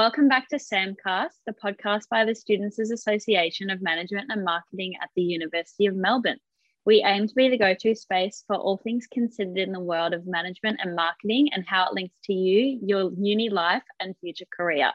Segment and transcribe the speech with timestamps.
[0.00, 5.10] Welcome back to SAMcast, the podcast by the Students' Association of Management and Marketing at
[5.14, 6.38] the University of Melbourne.
[6.86, 10.14] We aim to be the go to space for all things considered in the world
[10.14, 14.46] of management and marketing and how it links to you, your uni life, and future
[14.50, 14.90] career.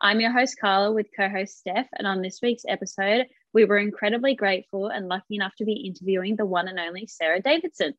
[0.00, 1.88] I'm your host, Carla, with co host Steph.
[1.98, 6.36] And on this week's episode, we were incredibly grateful and lucky enough to be interviewing
[6.36, 7.94] the one and only Sarah Davidson.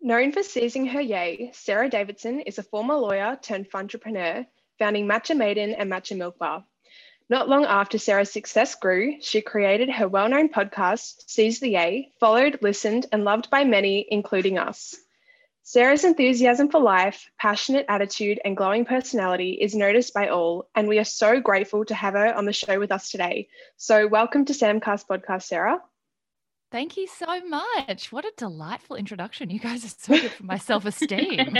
[0.00, 4.46] Known for seizing her yay, Sarah Davidson is a former lawyer turned entrepreneur
[4.80, 6.64] founding Matcha Maiden and Matcha Milk Bar.
[7.28, 12.10] Not long after Sarah's success grew, she created her well known podcast, Seize the Yay,
[12.18, 14.96] followed, listened, and loved by many, including us.
[15.62, 20.98] Sarah's enthusiasm for life, passionate attitude, and glowing personality is noticed by all, and we
[20.98, 23.48] are so grateful to have her on the show with us today.
[23.76, 25.80] So, welcome to SAMcast Podcast, Sarah.
[26.72, 28.10] Thank you so much.
[28.10, 29.50] What a delightful introduction.
[29.50, 31.54] You guys are so good for my self esteem.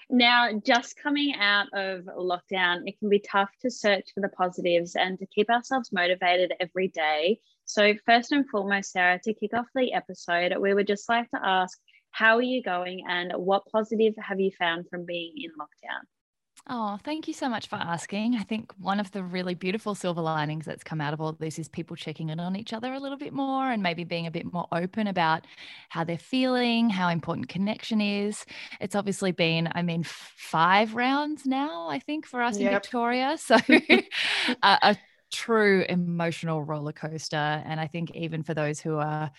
[0.09, 4.95] Now, just coming out of lockdown, it can be tough to search for the positives
[4.95, 7.39] and to keep ourselves motivated every day.
[7.65, 11.39] So, first and foremost, Sarah, to kick off the episode, we would just like to
[11.43, 11.77] ask
[12.11, 16.05] how are you going and what positive have you found from being in lockdown?
[16.69, 18.35] Oh, thank you so much for asking.
[18.35, 21.57] I think one of the really beautiful silver linings that's come out of all this
[21.57, 24.31] is people checking in on each other a little bit more and maybe being a
[24.31, 25.45] bit more open about
[25.87, 28.45] how they're feeling, how important connection is.
[28.81, 32.67] It's obviously been, I mean, five rounds now, I think, for us yep.
[32.67, 33.37] in Victoria.
[33.47, 34.97] So a, a
[35.31, 37.35] true emotional roller coaster.
[37.35, 39.31] And I think even for those who are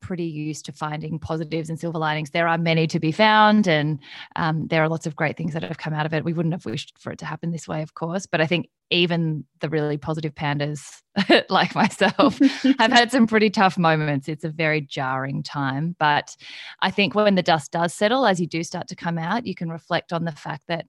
[0.00, 3.66] pretty used to finding positives and silver linings, there are many to be found.
[3.66, 3.98] And
[4.36, 6.24] um, there are lots of great things that have come out of it.
[6.24, 8.26] We wouldn't have wished for it to happen this way, of course.
[8.26, 11.02] But I think even the really positive pandas
[11.48, 12.38] like myself
[12.78, 14.28] have had some pretty tough moments.
[14.28, 15.96] It's a very jarring time.
[15.98, 16.36] But
[16.82, 19.54] I think when the dust does settle, as you do start to come out, you
[19.54, 20.86] can reflect on the fact that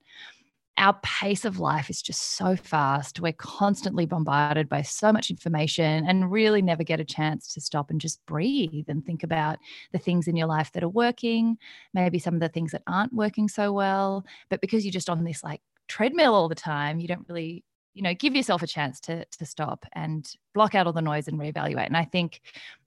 [0.78, 3.20] our pace of life is just so fast.
[3.20, 7.90] We're constantly bombarded by so much information and really never get a chance to stop
[7.90, 9.58] and just breathe and think about
[9.92, 11.58] the things in your life that are working,
[11.92, 14.24] maybe some of the things that aren't working so well.
[14.48, 17.64] But because you're just on this like treadmill all the time, you don't really
[17.98, 21.26] you know give yourself a chance to to stop and block out all the noise
[21.26, 21.86] and reevaluate.
[21.86, 22.40] And i think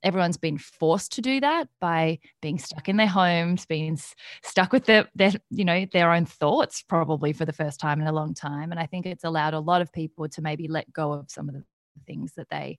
[0.04, 4.00] everyone's been forced to do that by being stuck in their homes being
[4.42, 8.08] stuck with their, their you know their own thoughts probably for the first time in
[8.08, 8.72] a long time.
[8.72, 11.50] And i think it's allowed a lot of people to maybe let go of some
[11.50, 11.64] of the
[12.08, 12.78] things that they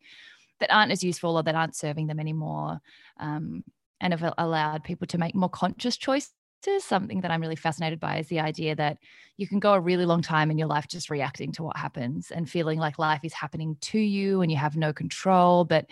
[0.60, 2.80] that aren't as useful or that aren't serving them anymore
[3.20, 3.62] um,
[4.00, 6.32] and have allowed people to make more conscious choices
[6.80, 8.98] something that I'm really fascinated by is the idea that
[9.36, 12.30] you can go a really long time in your life just reacting to what happens
[12.30, 15.64] and feeling like life is happening to you and you have no control.
[15.64, 15.86] But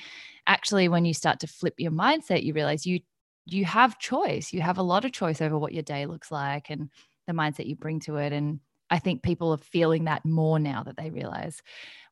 [0.46, 3.00] actually, when you start to flip your mindset, you realize you
[3.46, 4.52] you have choice.
[4.52, 6.90] You have a lot of choice over what your day looks like and
[7.26, 8.32] the mindset you bring to it.
[8.32, 8.60] And
[8.90, 11.62] I think people are feeling that more now that they realize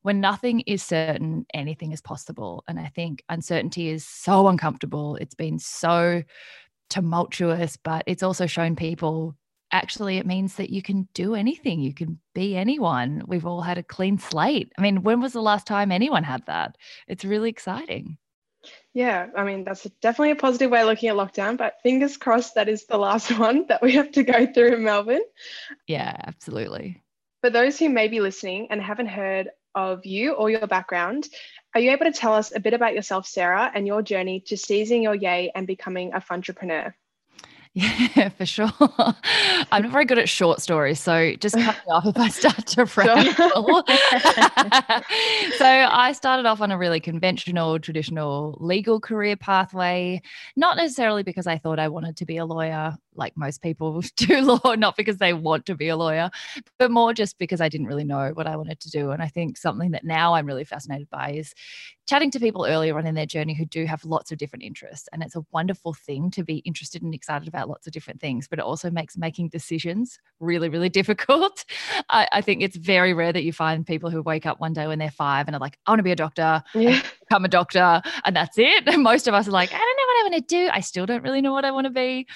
[0.01, 2.63] when nothing is certain, anything is possible.
[2.67, 5.17] And I think uncertainty is so uncomfortable.
[5.17, 6.23] It's been so
[6.89, 9.35] tumultuous, but it's also shown people
[9.71, 11.79] actually it means that you can do anything.
[11.79, 13.23] You can be anyone.
[13.27, 14.71] We've all had a clean slate.
[14.77, 16.75] I mean, when was the last time anyone had that?
[17.07, 18.17] It's really exciting.
[18.93, 22.55] Yeah, I mean, that's definitely a positive way of looking at lockdown, but fingers crossed
[22.55, 25.23] that is the last one that we have to go through in Melbourne.
[25.87, 27.01] Yeah, absolutely.
[27.41, 31.27] For those who may be listening and haven't heard of you or your background,
[31.73, 34.57] are you able to tell us a bit about yourself, Sarah, and your journey to
[34.57, 36.95] seizing your yay and becoming a entrepreneur?
[37.73, 38.71] Yeah, for sure.
[39.71, 42.65] I'm not very good at short stories, so just cut me off if I start
[42.65, 43.83] to ramble.
[45.57, 50.21] so I started off on a really conventional, traditional legal career pathway,
[50.55, 54.41] not necessarily because I thought I wanted to be a lawyer like most people do
[54.41, 56.29] law, not because they want to be a lawyer,
[56.77, 59.11] but more just because I didn't really know what I wanted to do.
[59.11, 61.53] And I think something that now I'm really fascinated by is
[62.07, 65.07] chatting to people earlier on in their journey who do have lots of different interests.
[65.13, 68.47] And it's a wonderful thing to be interested and excited about lots of different things,
[68.47, 71.65] but it also makes making decisions really, really difficult.
[72.09, 74.87] I, I think it's very rare that you find people who wake up one day
[74.87, 77.01] when they're five and are like, I want to be a doctor, yeah.
[77.19, 78.87] become a doctor, and that's it.
[78.87, 80.69] And most of us are like, I don't know what I want to do.
[80.71, 82.27] I still don't really know what I want to be.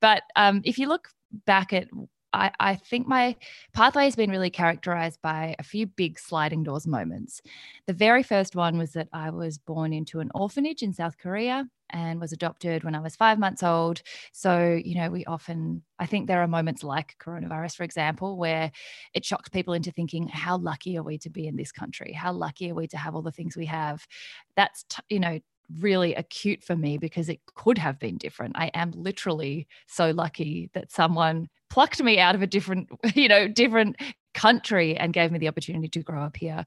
[0.00, 1.08] But um, if you look
[1.44, 1.88] back at
[2.32, 3.36] I, I, think my
[3.72, 7.40] pathway has been really characterized by a few big sliding doors moments.
[7.86, 11.66] The very first one was that I was born into an orphanage in South Korea
[11.90, 14.02] and was adopted when I was five months old.
[14.32, 18.70] So, you know, we often, I think there are moments like coronavirus, for example, where
[19.14, 22.12] it shocks people into thinking, how lucky are we to be in this country?
[22.12, 24.06] How lucky are we to have all the things we have?
[24.54, 25.40] That's, t- you know,
[25.80, 28.56] really acute for me because it could have been different.
[28.56, 33.48] I am literally so lucky that someone plucked me out of a different, you know,
[33.48, 33.96] different
[34.34, 36.64] country and gave me the opportunity to grow up here.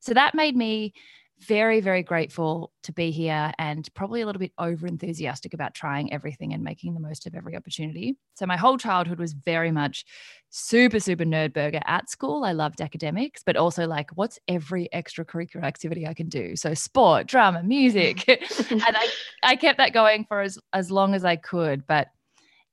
[0.00, 0.92] So that made me
[1.40, 6.12] very, very grateful to be here and probably a little bit over enthusiastic about trying
[6.12, 8.16] everything and making the most of every opportunity.
[8.34, 10.04] So, my whole childhood was very much
[10.50, 12.44] super, super nerd burger at school.
[12.44, 16.56] I loved academics, but also like, what's every extracurricular activity I can do?
[16.56, 18.28] So, sport, drama, music.
[18.70, 19.08] and I,
[19.42, 21.86] I kept that going for as, as long as I could.
[21.86, 22.08] But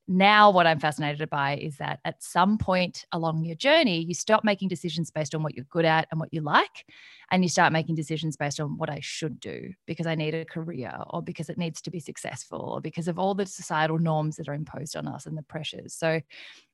[0.08, 4.44] now what i'm fascinated by is that at some point along your journey you stop
[4.44, 6.86] making decisions based on what you're good at and what you like
[7.32, 10.46] and you start making decisions based on what i should do because i need a
[10.46, 14.36] career or because it needs to be successful or because of all the societal norms
[14.36, 15.94] that are imposed on us and the pressures.
[15.94, 16.22] So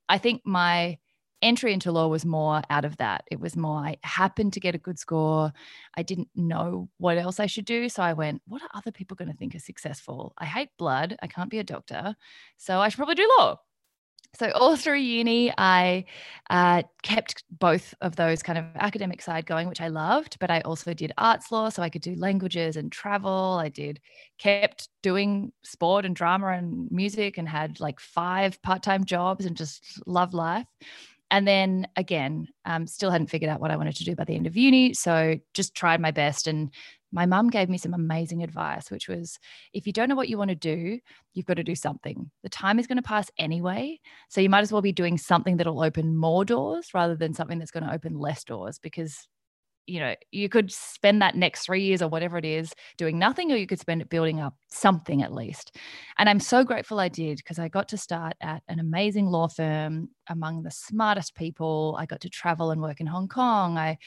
[0.10, 0.98] i think my
[1.42, 3.24] entry into law was more out of that.
[3.32, 5.54] It was more, I happened to get a good score.
[5.96, 7.90] I didn't know what else I should do.
[7.90, 10.34] So I went, what are other people going to think is successful?
[10.38, 11.18] I hate blood.
[11.22, 12.16] I can't be a doctor.
[12.58, 13.60] So I should probably do law.
[14.38, 16.06] So all through uni, I
[16.50, 20.38] uh, kept both of those kind of academic side going, which I loved.
[20.40, 23.58] But I also did arts law, so I could do languages and travel.
[23.60, 24.00] I did
[24.38, 29.56] kept doing sport and drama and music, and had like five part time jobs, and
[29.56, 30.68] just loved life
[31.30, 34.36] and then again, um, still hadn't figured out what I wanted to do by the
[34.36, 34.94] end of uni.
[34.94, 36.48] So just tried my best.
[36.48, 36.72] And
[37.12, 39.38] my mum gave me some amazing advice, which was
[39.74, 41.00] if you don't know what you want to do,
[41.34, 42.32] you've got to do something.
[42.44, 44.00] The time is going to pass anyway.
[44.30, 47.60] So you might as well be doing something that'll open more doors rather than something
[47.60, 49.28] that's going to open less doors because
[49.88, 53.52] you know, you could spend that next three years or whatever it is doing nothing,
[53.52, 55.76] or you could spend it building up something at least.
[56.18, 59.48] And I'm so grateful I did because I got to start at an amazing law
[59.48, 61.96] firm among the smartest people.
[61.98, 63.78] I got to travel and work in Hong Kong.
[63.78, 63.98] I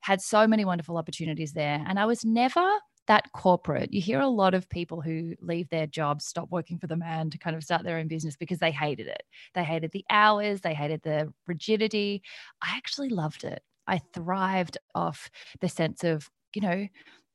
[0.00, 1.84] had so many wonderful opportunities there.
[1.86, 2.64] And I was never
[3.06, 3.92] that corporate.
[3.92, 7.30] You hear a lot of people who leave their jobs, stop working for the man
[7.30, 9.22] to kind of start their own business because they hated it.
[9.54, 12.22] They hated the hours, they hated the rigidity.
[12.62, 13.62] I actually loved it.
[13.86, 16.88] I thrived off the sense of, you know,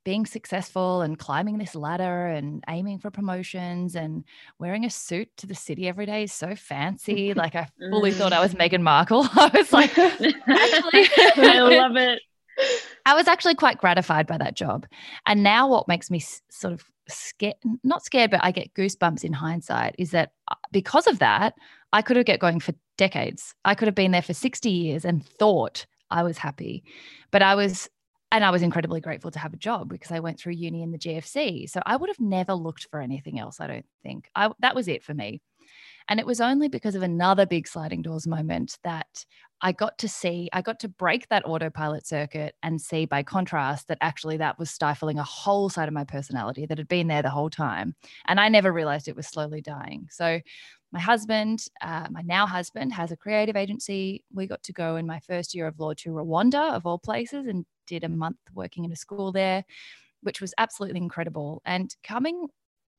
[0.05, 4.23] being successful and climbing this ladder and aiming for promotions and
[4.57, 7.33] wearing a suit to the city every day is so fancy.
[7.33, 8.59] Like I fully thought I was mm.
[8.59, 9.27] Meghan Markle.
[9.35, 10.33] I was like, actually,
[11.37, 12.21] I love it.
[13.05, 14.85] I was actually quite gratified by that job.
[15.25, 19.33] And now what makes me sort of scared, not scared, but I get goosebumps in
[19.33, 21.53] hindsight is that uh, because of that,
[21.91, 23.55] I could have get going for decades.
[23.65, 26.83] I could have been there for 60 years and thought I was happy.
[27.31, 27.89] But I was,
[28.31, 30.91] and I was incredibly grateful to have a job because I went through uni in
[30.91, 31.69] the GFC.
[31.69, 34.29] So I would have never looked for anything else, I don't think.
[34.35, 35.41] I, that was it for me.
[36.07, 39.25] And it was only because of another big sliding doors moment that
[39.61, 43.89] I got to see, I got to break that autopilot circuit and see by contrast
[43.89, 47.21] that actually that was stifling a whole side of my personality that had been there
[47.21, 47.93] the whole time.
[48.25, 50.07] And I never realized it was slowly dying.
[50.09, 50.39] So
[50.91, 54.23] my husband, uh, my now husband, has a creative agency.
[54.33, 57.45] We got to go in my first year of law to Rwanda, of all places,
[57.45, 59.63] and did a month working in a school there,
[60.21, 61.61] which was absolutely incredible.
[61.65, 62.47] And coming,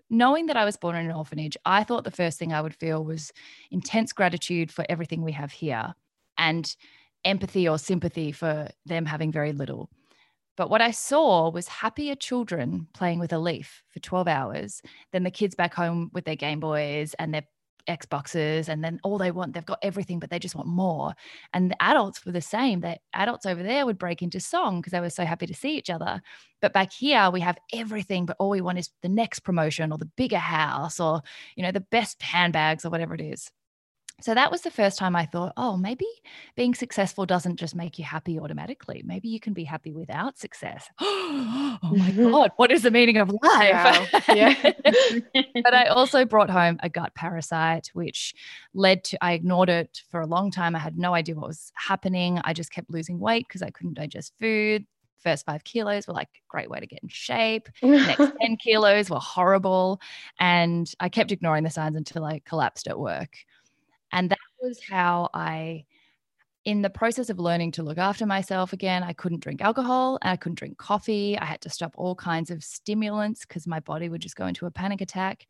[0.09, 2.77] knowing that I was born in an orphanage, I thought the first thing I would
[2.77, 3.33] feel was
[3.71, 5.95] intense gratitude for everything we have here
[6.39, 6.75] and
[7.25, 9.91] empathy or sympathy for them having very little.
[10.57, 15.23] But what I saw was happier children playing with a leaf for 12 hours than
[15.23, 17.45] the kids back home with their Game Boys and their
[17.87, 21.15] Xboxes and then all they want, they've got everything, but they just want more.
[21.53, 22.81] And the adults were the same.
[22.81, 25.77] The adults over there would break into song because they were so happy to see
[25.77, 26.21] each other.
[26.61, 29.99] But back here, we have everything, but all we want is the next promotion or
[29.99, 31.23] the bigger house or,
[31.57, 33.51] you know, the best handbags or whatever it is.
[34.21, 36.07] So that was the first time I thought, oh, maybe
[36.57, 39.03] being successful doesn't just make you happy automatically.
[39.05, 40.89] Maybe you can be happy without success.
[41.01, 42.31] oh my mm-hmm.
[42.31, 43.73] God, what is the meaning of life?
[43.73, 44.35] Wow.
[44.35, 44.55] Yeah.
[45.63, 48.35] but I also brought home a gut parasite, which
[48.75, 50.77] led to, I ignored it for a long time.
[50.77, 52.41] I had no idea what was happening.
[52.45, 54.87] I just kept losing weight because I couldn't digest food
[55.23, 57.69] first five kilos were like great way to get in shape.
[57.83, 60.01] Next 10 kilos were horrible.
[60.39, 63.37] And I kept ignoring the signs until I collapsed at work.
[64.13, 65.85] And that was how I,
[66.65, 70.31] in the process of learning to look after myself again, I couldn't drink alcohol and
[70.31, 71.39] I couldn't drink coffee.
[71.39, 74.67] I had to stop all kinds of stimulants because my body would just go into
[74.67, 75.47] a panic attack.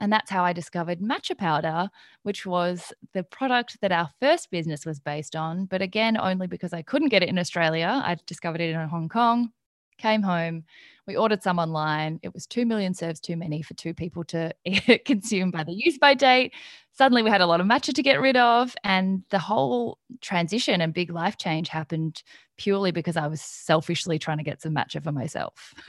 [0.00, 1.90] And that's how I discovered matcha powder,
[2.22, 5.66] which was the product that our first business was based on.
[5.66, 8.00] But again, only because I couldn't get it in Australia.
[8.04, 9.50] I discovered it in Hong Kong,
[9.98, 10.64] came home,
[11.08, 12.20] we ordered some online.
[12.22, 14.52] It was 2 million serves too many for two people to
[15.06, 16.52] consume by the use by date.
[16.92, 18.76] Suddenly, we had a lot of matcha to get rid of.
[18.84, 22.22] And the whole transition and big life change happened
[22.58, 25.74] purely because I was selfishly trying to get some matcha for myself.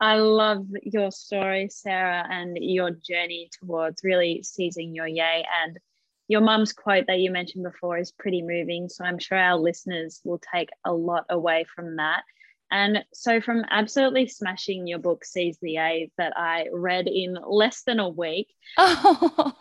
[0.00, 5.46] I love your story, Sarah, and your journey towards really seizing your yay.
[5.62, 5.78] And
[6.26, 8.88] your mum's quote that you mentioned before is pretty moving.
[8.88, 12.22] So I'm sure our listeners will take a lot away from that.
[12.70, 17.82] And so, from absolutely smashing your book, Seize the Yay, that I read in less
[17.82, 18.48] than a week,
[18.78, 19.52] oh.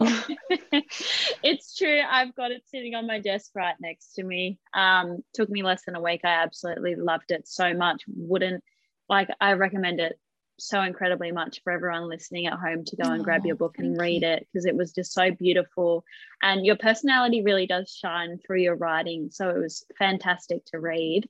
[1.44, 2.02] it's true.
[2.08, 4.60] I've got it sitting on my desk right next to me.
[4.74, 6.22] Um, took me less than a week.
[6.24, 8.04] I absolutely loved it so much.
[8.08, 8.64] Wouldn't
[9.08, 10.20] like, I recommend it
[10.60, 14.00] so incredibly much for everyone listening at home to go and grab your book and
[14.00, 14.28] read you.
[14.28, 16.04] it because it was just so beautiful.
[16.44, 19.30] And your personality really does shine through your writing.
[19.32, 21.28] So, it was fantastic to read.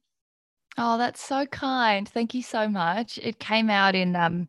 [0.78, 2.08] Oh, that's so kind.
[2.08, 3.18] Thank you so much.
[3.20, 4.48] It came out in um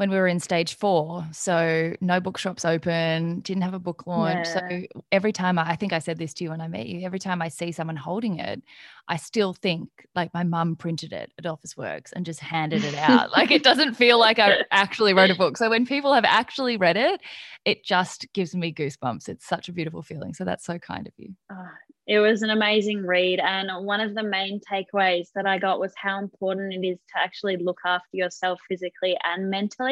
[0.00, 1.26] when we were in stage four.
[1.30, 4.46] So no bookshops open, didn't have a book launch.
[4.46, 4.68] Yeah.
[4.70, 7.04] So every time I, I, think I said this to you when I met you,
[7.04, 8.62] every time I see someone holding it,
[9.08, 13.30] I still think like my mum printed it at Officeworks and just handed it out.
[13.36, 15.58] like it doesn't feel like I actually wrote a book.
[15.58, 17.20] So when people have actually read it,
[17.66, 19.28] it just gives me goosebumps.
[19.28, 20.32] It's such a beautiful feeling.
[20.32, 21.34] So that's so kind of you.
[21.52, 21.68] Oh,
[22.10, 23.38] it was an amazing read.
[23.38, 27.22] And one of the main takeaways that I got was how important it is to
[27.22, 29.89] actually look after yourself physically and mentally.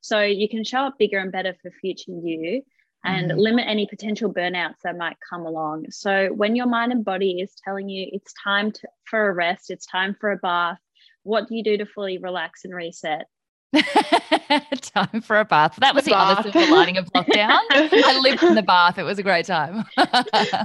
[0.00, 2.62] So you can show up bigger and better for future you
[3.04, 3.38] and mm-hmm.
[3.38, 5.86] limit any potential burnouts that might come along.
[5.90, 9.70] So when your mind and body is telling you it's time to, for a rest,
[9.70, 10.78] it's time for a bath,
[11.22, 13.26] what do you do to fully relax and reset?
[14.80, 15.76] time for a bath.
[15.76, 17.60] That was the, the other silver lining of lockdown.
[17.70, 18.98] I lived in the bath.
[18.98, 19.84] It was a great time.
[19.96, 20.64] uh,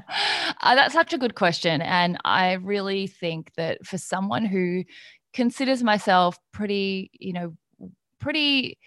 [0.62, 1.82] that's such a good question.
[1.82, 4.86] And I really think that for someone who
[5.34, 7.54] considers myself pretty, you know,
[8.24, 8.78] pretty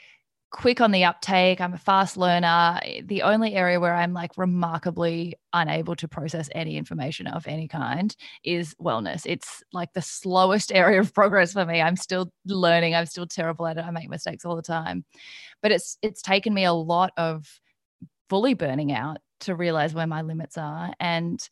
[0.50, 1.60] quick on the uptake.
[1.60, 2.80] I'm a fast learner.
[3.04, 8.16] The only area where I'm like remarkably unable to process any information of any kind
[8.42, 9.22] is wellness.
[9.26, 11.82] It's like the slowest area of progress for me.
[11.82, 12.94] I'm still learning.
[12.94, 13.84] I'm still terrible at it.
[13.84, 15.04] I make mistakes all the time.
[15.62, 17.46] But it's it's taken me a lot of
[18.30, 21.46] fully burning out to realize where my limits are and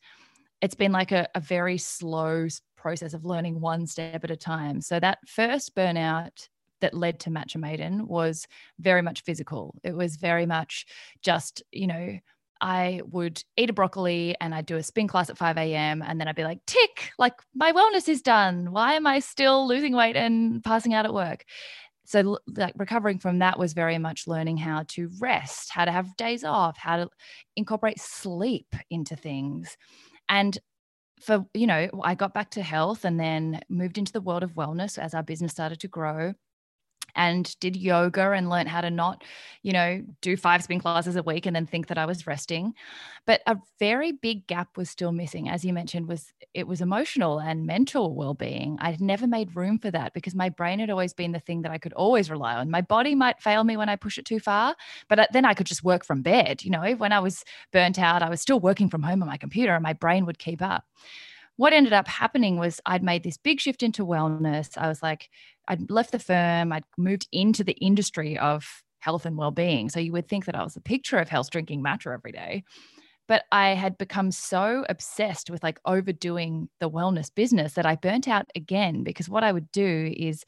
[0.61, 4.81] it's been like a, a very slow process of learning one step at a time.
[4.81, 6.47] So that first burnout
[6.81, 8.47] that led to Matcha Maiden was
[8.79, 9.75] very much physical.
[9.83, 10.85] It was very much
[11.21, 12.19] just, you know,
[12.61, 16.01] I would eat a broccoli and I'd do a spin class at 5 a.m.
[16.01, 18.71] And then I'd be like, tick, like my wellness is done.
[18.71, 21.45] Why am I still losing weight and passing out at work?
[22.05, 26.15] So, like, recovering from that was very much learning how to rest, how to have
[26.17, 27.09] days off, how to
[27.55, 29.75] incorporate sleep into things.
[30.29, 30.57] And
[31.19, 34.53] for, you know, I got back to health and then moved into the world of
[34.53, 36.33] wellness as our business started to grow
[37.15, 39.23] and did yoga and learned how to not,
[39.63, 42.73] you know, do five spin classes a week and then think that I was resting.
[43.25, 47.39] But a very big gap was still missing, as you mentioned, was it was emotional
[47.39, 48.77] and mental well-being.
[48.79, 51.71] I'd never made room for that because my brain had always been the thing that
[51.71, 52.69] I could always rely on.
[52.69, 54.75] My body might fail me when I push it too far,
[55.09, 56.63] but then I could just work from bed.
[56.63, 59.37] You know, when I was burnt out, I was still working from home on my
[59.37, 60.85] computer and my brain would keep up
[61.57, 64.77] what ended up happening was I'd made this big shift into wellness.
[64.77, 65.29] I was like,
[65.67, 69.89] I'd left the firm, I'd moved into the industry of health and well-being.
[69.89, 72.63] So you would think that I was a picture of health drinking matcha every day.
[73.27, 78.27] But I had become so obsessed with like overdoing the wellness business that I burnt
[78.27, 80.43] out again because what I would do is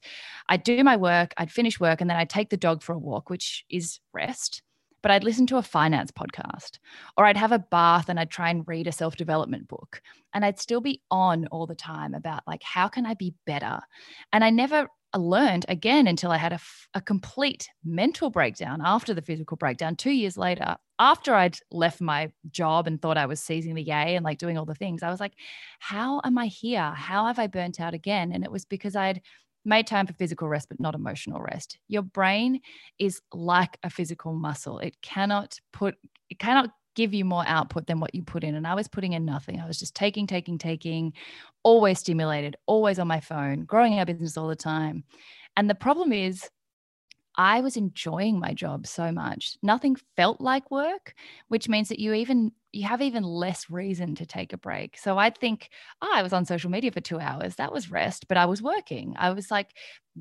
[0.48, 3.00] I'd do my work, I'd finish work, and then I'd take the dog for a
[3.00, 4.62] walk, which is rest
[5.02, 6.80] but I'd listen to a finance podcast
[7.18, 10.02] or I'd have a bath and I'd try and read a self development book.
[10.34, 13.80] And I'd still be on all the time about like, how can I be better?
[14.34, 16.60] And I never uh, learned again until I had a,
[16.94, 20.76] a complete mental breakdown after the physical breakdown two years later.
[21.00, 24.58] After I'd left my job and thought I was seizing the yay and like doing
[24.58, 25.34] all the things, I was like,
[25.80, 26.92] how am I here?
[26.96, 28.32] How have I burnt out again?
[28.34, 29.22] And it was because I'd
[29.68, 31.78] made time for physical rest, but not emotional rest.
[31.88, 32.62] Your brain
[32.98, 34.80] is like a physical muscle.
[34.80, 35.96] It cannot put,
[36.30, 38.56] it cannot give you more output than what you put in.
[38.56, 39.60] And I was putting in nothing.
[39.60, 41.14] I was just taking, taking, taking,
[41.64, 45.04] always stimulated, always on my phone, growing our business all the time.
[45.56, 46.50] And the problem is,
[47.40, 49.58] I was enjoying my job so much.
[49.62, 51.14] Nothing felt like work,
[51.50, 54.98] which means that you even you have even less reason to take a break.
[54.98, 55.70] So I think
[56.02, 57.56] oh, I was on social media for 2 hours.
[57.56, 59.16] That was rest, but I was working.
[59.18, 59.72] I was like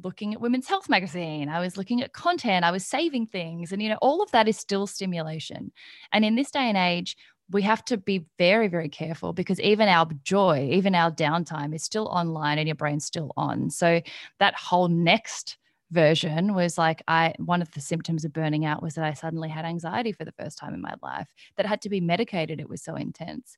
[0.02, 1.48] looking at Women's Health magazine.
[1.48, 2.64] I was looking at content.
[2.64, 5.72] I was saving things and you know all of that is still stimulation.
[6.12, 7.16] And in this day and age,
[7.50, 11.82] we have to be very, very careful because even our joy, even our downtime is
[11.82, 13.70] still online and your brain's still on.
[13.70, 14.00] So
[14.40, 15.56] that whole next
[15.92, 19.48] version was like I one of the symptoms of burning out was that I suddenly
[19.48, 22.68] had anxiety for the first time in my life that had to be medicated it
[22.68, 23.56] was so intense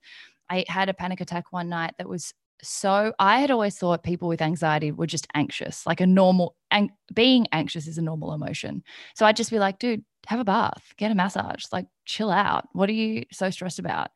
[0.50, 2.32] I had a panic attack one night that was
[2.62, 6.90] so I had always thought people with anxiety were just anxious, like a normal, and
[7.14, 8.82] being anxious is a normal emotion.
[9.14, 12.66] So I'd just be like, dude, have a bath, get a massage, like chill out.
[12.72, 14.10] What are you so stressed about?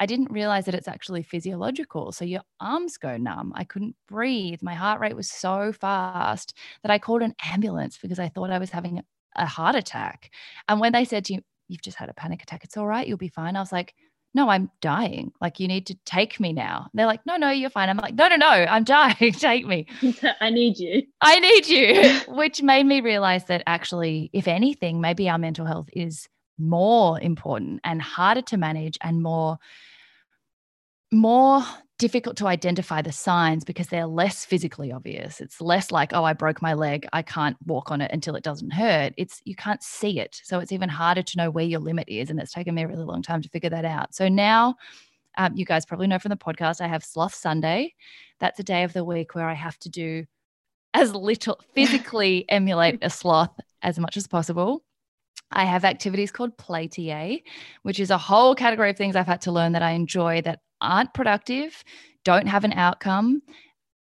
[0.00, 2.10] I didn't realize that it's actually physiological.
[2.10, 3.52] So your arms go numb.
[3.54, 4.60] I couldn't breathe.
[4.62, 8.58] My heart rate was so fast that I called an ambulance because I thought I
[8.58, 9.02] was having
[9.36, 10.30] a heart attack.
[10.68, 11.40] And when they said to you,
[11.70, 13.54] You've just had a panic attack, it's all right, you'll be fine.
[13.54, 13.94] I was like,
[14.34, 15.32] no, I'm dying.
[15.40, 16.88] Like, you need to take me now.
[16.92, 17.88] And they're like, no, no, you're fine.
[17.88, 19.32] I'm like, no, no, no, I'm dying.
[19.32, 19.86] take me.
[20.40, 21.02] I need you.
[21.20, 22.20] I need you.
[22.34, 26.28] Which made me realize that actually, if anything, maybe our mental health is
[26.60, 29.58] more important and harder to manage and more
[31.12, 31.62] more
[31.98, 35.40] difficult to identify the signs because they're less physically obvious.
[35.40, 37.06] It's less like, oh, I broke my leg.
[37.12, 39.12] I can't walk on it until it doesn't hurt.
[39.16, 40.40] It's you can't see it.
[40.44, 42.30] So it's even harder to know where your limit is.
[42.30, 44.14] And it's taken me a really long time to figure that out.
[44.14, 44.76] So now
[45.36, 47.94] um, you guys probably know from the podcast, I have Sloth Sunday.
[48.38, 50.24] That's a day of the week where I have to do
[50.94, 53.52] as little physically emulate a sloth
[53.82, 54.82] as much as possible.
[55.52, 57.36] I have activities called Play TA,
[57.82, 60.60] which is a whole category of things I've had to learn that I enjoy that
[60.80, 61.84] aren't productive,
[62.24, 63.42] don't have an outcome,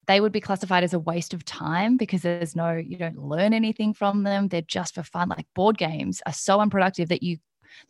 [0.09, 3.52] they would be classified as a waste of time because there's no, you don't learn
[3.52, 4.49] anything from them.
[4.49, 5.28] They're just for fun.
[5.28, 7.37] Like board games are so unproductive that you,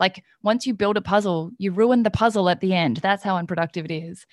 [0.01, 2.97] like, once you build a puzzle, you ruin the puzzle at the end.
[2.97, 4.27] That's how unproductive it is.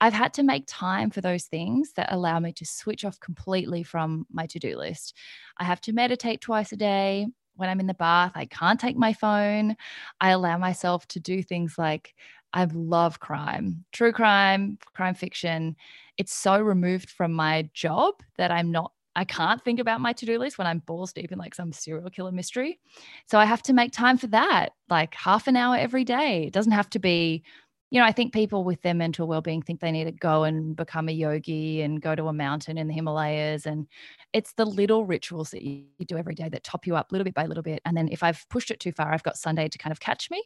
[0.00, 3.84] I've had to make time for those things that allow me to switch off completely
[3.84, 5.14] from my to do list.
[5.58, 7.28] I have to meditate twice a day.
[7.58, 9.76] When I'm in the bath, I can't take my phone.
[10.20, 12.14] I allow myself to do things like
[12.54, 15.76] I love crime, true crime, crime fiction.
[16.16, 20.26] It's so removed from my job that I'm not, I can't think about my to
[20.26, 22.78] do list when I'm balls deep in like some serial killer mystery.
[23.26, 26.44] So I have to make time for that, like half an hour every day.
[26.46, 27.42] It doesn't have to be,
[27.90, 30.44] you know, I think people with their mental well being think they need to go
[30.44, 33.64] and become a yogi and go to a mountain in the Himalayas.
[33.64, 33.86] And
[34.32, 37.34] it's the little rituals that you do every day that top you up little bit
[37.34, 37.80] by little bit.
[37.84, 40.30] And then if I've pushed it too far, I've got Sunday to kind of catch
[40.30, 40.42] me.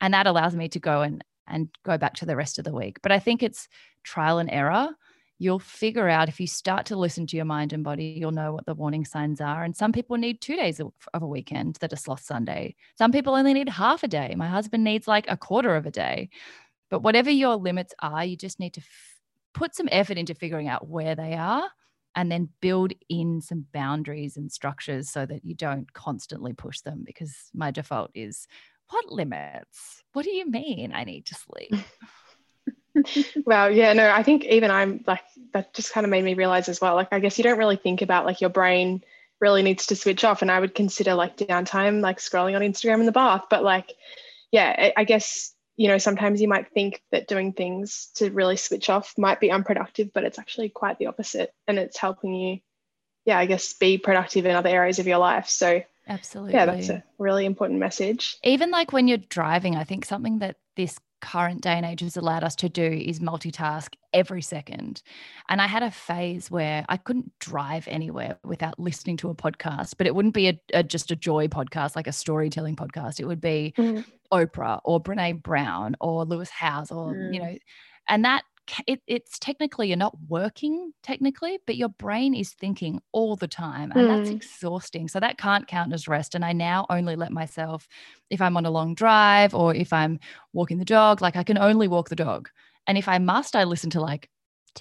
[0.00, 2.72] And that allows me to go and and go back to the rest of the
[2.72, 2.98] week.
[3.02, 3.68] But I think it's
[4.02, 4.88] trial and error.
[5.38, 8.52] You'll figure out if you start to listen to your mind and body, you'll know
[8.52, 9.64] what the warning signs are.
[9.64, 12.76] And some people need two days of a weekend that are sloth Sunday.
[12.96, 14.34] Some people only need half a day.
[14.36, 16.30] My husband needs like a quarter of a day.
[16.94, 19.16] But whatever your limits are, you just need to f-
[19.52, 21.68] put some effort into figuring out where they are
[22.14, 27.02] and then build in some boundaries and structures so that you don't constantly push them
[27.04, 28.46] because my default is
[28.90, 30.04] what limits?
[30.12, 31.74] What do you mean I need to sleep?
[33.44, 36.68] well yeah no i think even i'm like that just kind of made me realize
[36.68, 39.02] as well like i guess you don't really think about like your brain
[39.40, 43.00] really needs to switch off and i would consider like downtime like scrolling on instagram
[43.00, 43.92] in the bath but like
[44.52, 48.88] yeah i guess you know sometimes you might think that doing things to really switch
[48.90, 52.58] off might be unproductive but it's actually quite the opposite and it's helping you
[53.24, 56.54] yeah i guess be productive in other areas of your life so Absolutely.
[56.54, 58.36] Yeah, that's a really important message.
[58.44, 62.18] Even like when you're driving, I think something that this current day and age has
[62.18, 65.02] allowed us to do is multitask every second.
[65.48, 69.94] And I had a phase where I couldn't drive anywhere without listening to a podcast,
[69.96, 73.20] but it wouldn't be a, a just a joy podcast, like a storytelling podcast.
[73.20, 74.04] It would be mm.
[74.30, 77.32] Oprah or Brene Brown or Lewis Howes or, mm.
[77.32, 77.56] you know,
[78.06, 78.42] and that
[78.86, 83.92] it, it's technically you're not working technically, but your brain is thinking all the time,
[83.92, 84.08] and mm.
[84.08, 85.08] that's exhausting.
[85.08, 86.34] So that can't count as rest.
[86.34, 87.86] And I now only let myself,
[88.30, 90.18] if I'm on a long drive or if I'm
[90.52, 92.48] walking the dog, like I can only walk the dog.
[92.86, 94.28] And if I must, I listen to like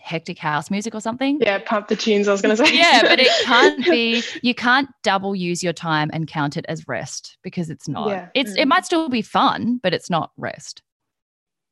[0.01, 1.39] hectic house music or something.
[1.41, 2.75] Yeah, pump the tunes, I was going to say.
[2.75, 6.87] yeah, but it can't be, you can't double use your time and count it as
[6.87, 8.09] rest because it's not.
[8.09, 8.29] Yeah.
[8.33, 8.59] It's mm.
[8.59, 10.81] it might still be fun, but it's not rest.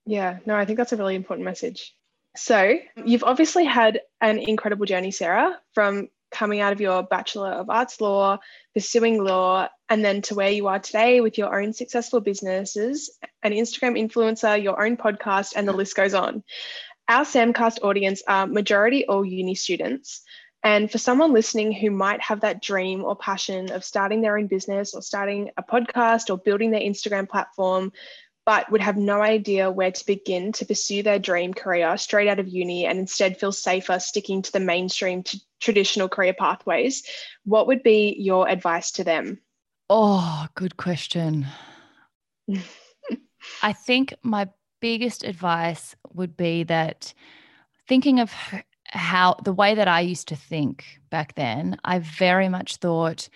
[0.05, 1.93] Yeah, no, I think that's a really important message.
[2.35, 7.69] So, you've obviously had an incredible journey, Sarah, from coming out of your Bachelor of
[7.69, 8.39] Arts Law,
[8.73, 13.11] pursuing law, and then to where you are today with your own successful businesses,
[13.43, 16.43] an Instagram influencer, your own podcast, and the list goes on.
[17.09, 20.21] Our Samcast audience are majority all uni students.
[20.63, 24.47] And for someone listening who might have that dream or passion of starting their own
[24.47, 27.91] business or starting a podcast or building their Instagram platform,
[28.45, 32.39] but would have no idea where to begin to pursue their dream career straight out
[32.39, 37.03] of uni and instead feel safer sticking to the mainstream to traditional career pathways,
[37.45, 39.39] what would be your advice to them?
[39.89, 41.47] Oh, good question.
[43.61, 44.49] I think my
[44.79, 47.13] biggest advice would be that
[47.87, 48.33] thinking of
[48.85, 53.29] how the way that I used to think back then, I very much thought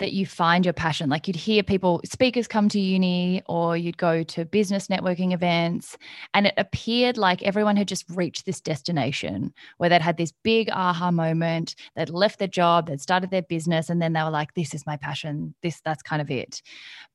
[0.00, 1.08] that you find your passion.
[1.08, 5.96] Like you'd hear people, speakers come to uni or you'd go to business networking events,
[6.34, 10.70] and it appeared like everyone had just reached this destination where they'd had this big
[10.70, 14.54] aha moment, they'd left their job, they'd started their business, and then they were like,
[14.54, 15.54] this is my passion.
[15.62, 16.62] This, that's kind of it.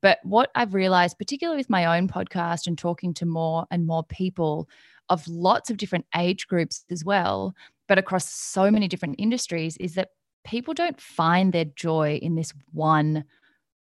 [0.00, 4.04] But what I've realized, particularly with my own podcast and talking to more and more
[4.04, 4.68] people
[5.08, 7.54] of lots of different age groups as well,
[7.88, 10.10] but across so many different industries, is that
[10.46, 13.24] people don't find their joy in this one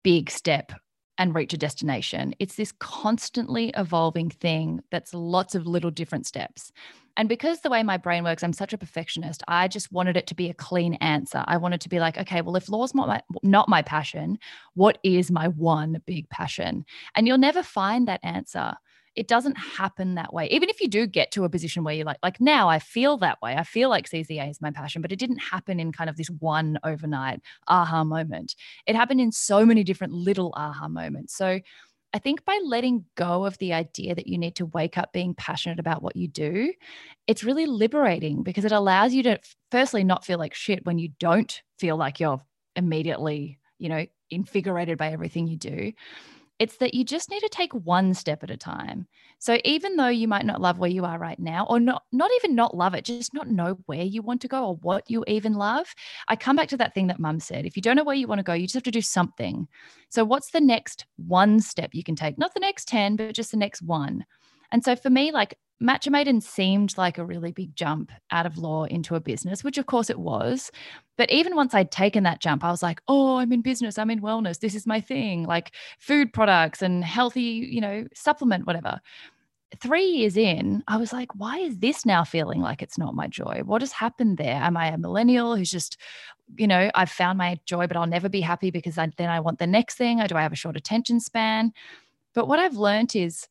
[0.05, 0.73] big step
[1.19, 2.35] and reach a destination.
[2.39, 6.73] It's this constantly evolving thing that's lots of little different steps.
[7.17, 9.43] And because the way my brain works, I'm such a perfectionist.
[9.47, 11.45] I just wanted it to be a clean answer.
[11.47, 14.39] I wanted to be like, okay, well, if law's not my, not my passion,
[14.75, 16.85] what is my one big passion?
[17.15, 18.75] And you'll never find that answer
[19.15, 20.49] it doesn't happen that way.
[20.49, 23.19] Even if you do get to a position where you're like, like now I feel
[23.19, 23.55] that way.
[23.55, 26.31] I feel like CZA is my passion, but it didn't happen in kind of this
[26.31, 28.55] one overnight aha moment.
[28.87, 31.37] It happened in so many different little aha moments.
[31.37, 31.61] So
[32.15, 35.35] I think by letting go of the idea that you need to wake up being
[35.35, 36.73] passionate about what you do,
[37.27, 41.09] it's really liberating because it allows you to, firstly, not feel like shit when you
[41.19, 42.43] don't feel like you're
[42.77, 45.93] immediately, you know, invigorated by everything you do.
[46.59, 49.09] It's that you just need to take one step at a time.
[49.39, 52.31] So even though you might not love where you are right now, or not, not
[52.37, 55.25] even not love it, just not know where you want to go or what you
[55.27, 55.93] even love.
[56.29, 57.67] I come back to that thing that mum said.
[57.67, 59.67] If you don't know where you want to go, you just have to do something.
[60.09, 62.39] So what's the next one step you can take?
[62.39, 64.25] Not the next 10, but just the next one.
[64.71, 68.57] And so for me, like Matcha Maiden seemed like a really big jump out of
[68.57, 70.71] law into a business, which of course it was.
[71.17, 74.11] But even once I'd taken that jump, I was like, oh, I'm in business, I'm
[74.11, 79.01] in wellness, this is my thing, like food products and healthy, you know, supplement, whatever.
[79.81, 83.27] Three years in, I was like, why is this now feeling like it's not my
[83.27, 83.63] joy?
[83.65, 84.55] What has happened there?
[84.55, 85.97] Am I a millennial who's just,
[86.57, 89.41] you know, I've found my joy, but I'll never be happy because I, then I
[89.41, 90.21] want the next thing?
[90.21, 91.73] Or do I have a short attention span?
[92.35, 93.49] But what I've learned is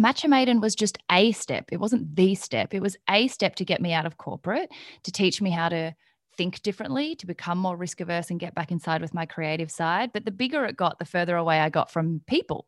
[0.00, 1.66] Matcha Maiden was just a step.
[1.72, 2.74] It wasn't the step.
[2.74, 4.70] It was a step to get me out of corporate,
[5.04, 5.94] to teach me how to
[6.36, 10.12] think differently, to become more risk averse and get back inside with my creative side.
[10.12, 12.66] But the bigger it got, the further away I got from people.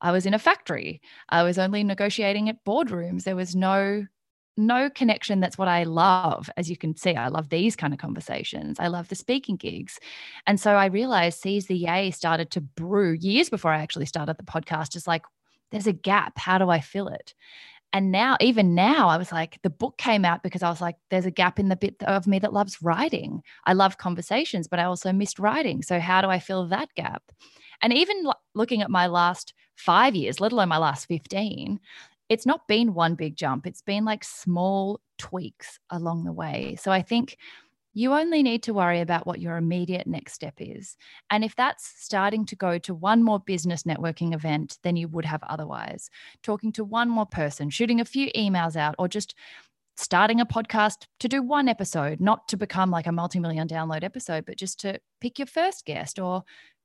[0.00, 1.00] I was in a factory.
[1.30, 3.24] I was only negotiating at boardrooms.
[3.24, 4.06] There was no
[4.58, 7.98] no connection that's what i love as you can see i love these kind of
[7.98, 10.00] conversations i love the speaking gigs
[10.46, 14.36] and so i realized seize the yay started to brew years before i actually started
[14.38, 15.22] the podcast just like
[15.70, 16.38] there's a gap.
[16.38, 17.34] How do I fill it?
[17.92, 20.96] And now, even now, I was like, the book came out because I was like,
[21.10, 23.42] there's a gap in the bit of me that loves writing.
[23.64, 25.82] I love conversations, but I also missed writing.
[25.82, 27.22] So, how do I fill that gap?
[27.80, 31.80] And even looking at my last five years, let alone my last 15,
[32.28, 33.66] it's not been one big jump.
[33.66, 36.76] It's been like small tweaks along the way.
[36.78, 37.38] So, I think
[37.96, 40.98] you only need to worry about what your immediate next step is.
[41.30, 45.24] And if that's starting to go to one more business networking event than you would
[45.24, 46.10] have otherwise,
[46.42, 49.34] talking to one more person, shooting a few emails out, or just
[49.96, 54.04] starting a podcast to do one episode, not to become like a multi million download
[54.04, 56.44] episode, but just to pick your first guest or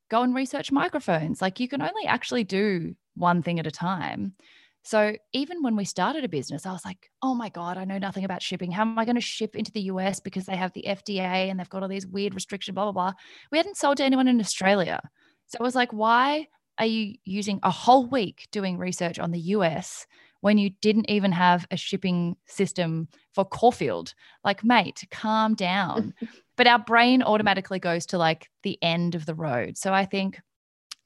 [0.10, 1.42] go and research microphones.
[1.42, 4.36] Like you can only actually do one thing at a time.
[4.84, 8.00] So even when we started a business, I was like, oh my God, I know
[8.00, 8.72] nothing about shipping.
[8.72, 11.60] How am I going to ship into the US because they have the FDA and
[11.60, 13.14] they've got all these weird restrictions, blah, blah, blah.
[13.52, 15.00] We hadn't sold to anyone in Australia.
[15.48, 16.48] So I was like, why
[16.80, 20.08] are you using a whole week doing research on the US
[20.40, 24.16] when you didn't even have a shipping system for Caulfield?
[24.44, 26.16] Like, mate, calm down.
[26.58, 29.78] but our brain automatically goes to like the end of the road.
[29.78, 30.40] So I think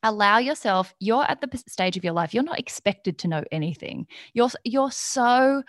[0.03, 4.07] allow yourself you're at the stage of your life you're not expected to know anything
[4.33, 5.63] you're you're so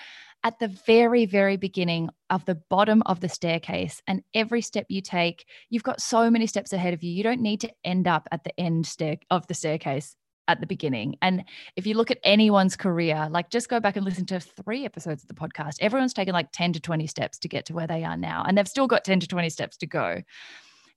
[0.45, 5.01] at the very very beginning of the bottom of the staircase and every step you
[5.01, 8.29] take you've got so many steps ahead of you you don't need to end up
[8.31, 10.17] at the end stair of the staircase
[10.49, 11.17] at the beginning.
[11.23, 11.45] And
[11.77, 15.23] if you look at anyone's career, like just go back and listen to three episodes
[15.23, 18.05] of the podcast, everyone's taken like 10 to 20 steps to get to where they
[18.05, 18.45] are now.
[18.47, 20.23] And they've still got 10 to 20 steps to go.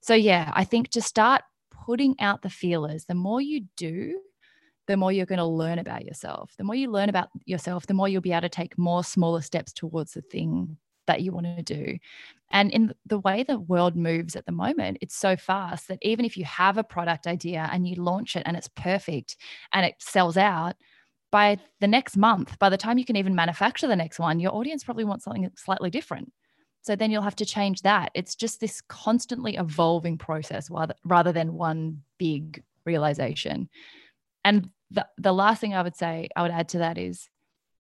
[0.02, 1.42] So, yeah, I think to start
[1.90, 4.20] putting out the feelers, the more you do,
[4.86, 6.52] the more you're going to learn about yourself.
[6.56, 9.40] The more you learn about yourself, the more you'll be able to take more smaller
[9.40, 10.76] steps towards the thing
[11.08, 11.98] that you want to do.
[12.52, 16.24] And in the way the world moves at the moment, it's so fast that even
[16.24, 19.36] if you have a product idea and you launch it and it's perfect
[19.72, 20.76] and it sells out,
[21.32, 24.54] by the next month, by the time you can even manufacture the next one, your
[24.54, 26.32] audience probably wants something slightly different.
[26.82, 28.10] So then you'll have to change that.
[28.14, 33.68] It's just this constantly evolving process rather, rather than one big realization.
[34.44, 37.28] And the, the last thing I would say, I would add to that is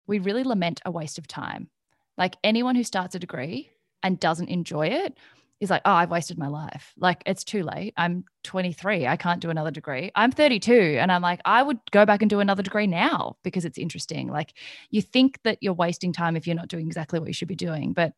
[0.07, 1.69] we really lament a waste of time.
[2.17, 3.71] Like anyone who starts a degree
[4.03, 5.17] and doesn't enjoy it,
[5.61, 6.93] is like, oh, I've wasted my life.
[6.97, 7.93] Like it's too late.
[7.97, 9.07] I'm 23.
[9.07, 10.11] I can't do another degree.
[10.15, 10.97] I'm 32.
[11.01, 14.29] And I'm like, I would go back and do another degree now because it's interesting.
[14.29, 14.55] Like
[14.91, 17.57] you think that you're wasting time if you're not doing exactly what you should be
[17.57, 17.93] doing.
[17.93, 18.13] But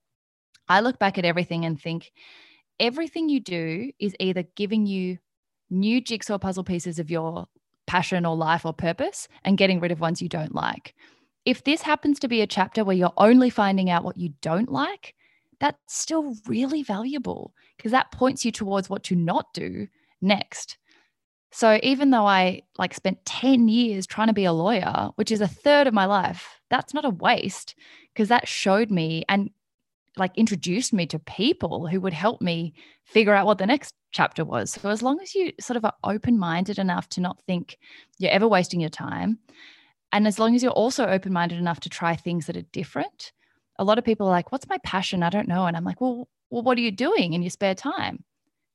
[0.71, 2.13] I look back at everything and think
[2.79, 5.19] everything you do is either giving you
[5.69, 7.47] new jigsaw puzzle pieces of your
[7.87, 10.95] passion or life or purpose and getting rid of ones you don't like.
[11.45, 14.71] If this happens to be a chapter where you're only finding out what you don't
[14.71, 15.15] like,
[15.59, 19.89] that's still really valuable because that points you towards what to not do
[20.23, 20.79] next.
[21.51, 25.41] So even though I like spent 10 years trying to be a lawyer, which is
[25.41, 27.75] a third of my life, that's not a waste
[28.15, 29.51] because that showed me and
[30.17, 34.45] like introduced me to people who would help me figure out what the next chapter
[34.45, 34.73] was.
[34.73, 37.79] So as long as you sort of are open-minded enough to not think
[38.19, 39.39] you're ever wasting your time,
[40.13, 43.33] and as long as you're also open-minded enough to try things that are different,
[43.79, 45.23] a lot of people are like, what's my passion?
[45.23, 45.67] I don't know.
[45.67, 48.25] And I'm like, well, well, what are you doing in your spare time?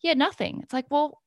[0.02, 0.62] Yeah, nothing.
[0.64, 1.22] It's like, well,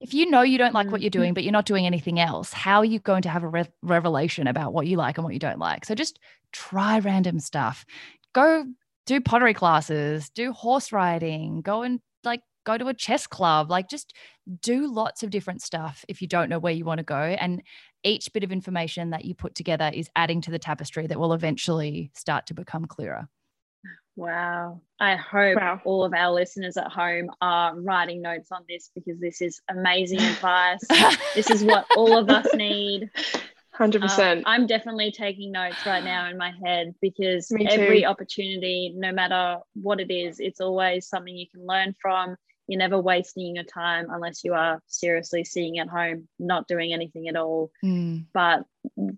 [0.00, 1.34] if you know you don't like what you're doing, mm-hmm.
[1.34, 4.46] but you're not doing anything else, how are you going to have a re- revelation
[4.46, 5.84] about what you like and what you don't like?
[5.84, 6.18] So just
[6.52, 7.86] try random stuff.
[8.34, 8.66] Go
[9.06, 13.88] do pottery classes, do horse riding, go and like go to a chess club, like
[13.88, 14.14] just
[14.60, 17.16] do lots of different stuff if you don't know where you want to go.
[17.16, 17.62] And
[18.04, 21.32] each bit of information that you put together is adding to the tapestry that will
[21.32, 23.28] eventually start to become clearer.
[24.14, 24.82] Wow.
[25.00, 25.80] I hope wow.
[25.84, 30.20] all of our listeners at home are writing notes on this because this is amazing
[30.20, 30.84] advice.
[31.34, 33.10] this is what all of us need.
[33.78, 34.38] 100%.
[34.38, 39.58] Um, I'm definitely taking notes right now in my head because every opportunity, no matter
[39.74, 42.36] what it is, it's always something you can learn from
[42.68, 47.28] you're never wasting your time unless you are seriously sitting at home not doing anything
[47.28, 48.24] at all mm.
[48.32, 48.64] but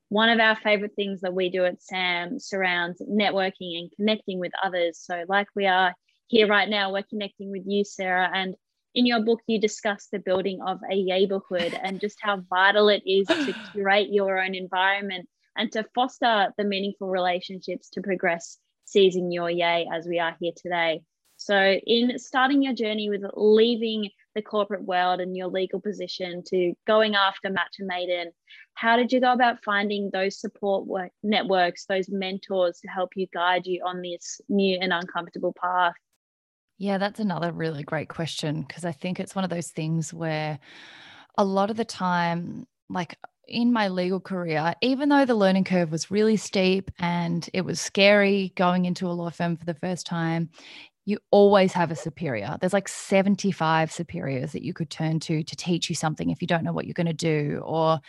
[0.09, 4.53] one of our favorite things that we do at sam surrounds networking and connecting with
[4.63, 5.95] others so like we are
[6.27, 8.55] here right now we're connecting with you sarah and
[8.95, 13.03] in your book you discuss the building of a neighborhood and just how vital it
[13.07, 19.31] is to curate your own environment and to foster the meaningful relationships to progress seizing
[19.31, 21.01] your yay as we are here today
[21.37, 26.75] so, in starting your journey with leaving the corporate world and your legal position to
[26.87, 28.31] going after Matcha Maiden,
[28.75, 33.27] how did you go about finding those support work, networks, those mentors to help you
[33.33, 35.95] guide you on this new and uncomfortable path?
[36.79, 40.59] Yeah, that's another really great question because I think it's one of those things where
[41.39, 45.93] a lot of the time, like in my legal career, even though the learning curve
[45.93, 50.07] was really steep and it was scary going into a law firm for the first
[50.07, 50.51] time,
[51.07, 52.57] you always have a superior.
[52.61, 56.49] There's like 75 superiors that you could turn to to teach you something if you
[56.49, 57.63] don't know what you're going to do.
[57.65, 58.01] Or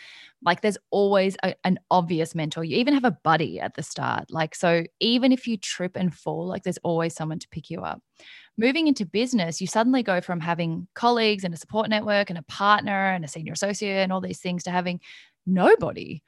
[0.42, 2.64] like there's always a, an obvious mentor.
[2.64, 4.30] You even have a buddy at the start.
[4.30, 7.82] Like, so even if you trip and fall, like there's always someone to pick you
[7.82, 8.02] up.
[8.58, 12.42] Moving into business, you suddenly go from having colleagues and a support network and a
[12.42, 15.00] partner and a senior associate and all these things to having
[15.46, 16.22] nobody.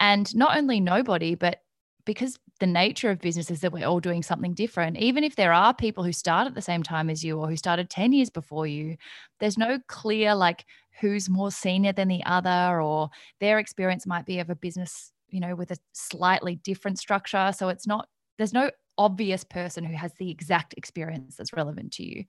[0.00, 1.62] And not only nobody, but
[2.04, 4.96] because the nature of business is that we're all doing something different.
[4.96, 7.56] Even if there are people who start at the same time as you or who
[7.56, 8.96] started 10 years before you,
[9.38, 10.64] there's no clear like
[11.00, 13.10] who's more senior than the other or
[13.40, 17.52] their experience might be of a business, you know, with a slightly different structure.
[17.56, 22.04] So it's not, there's no obvious person who has the exact experience that's relevant to
[22.04, 22.24] you.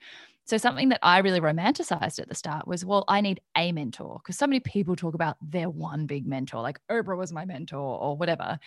[0.45, 4.19] So something that I really romanticized at the start was, well, I need a mentor
[4.23, 7.77] because so many people talk about their one big mentor, like Oprah was my mentor
[7.99, 8.59] or whatever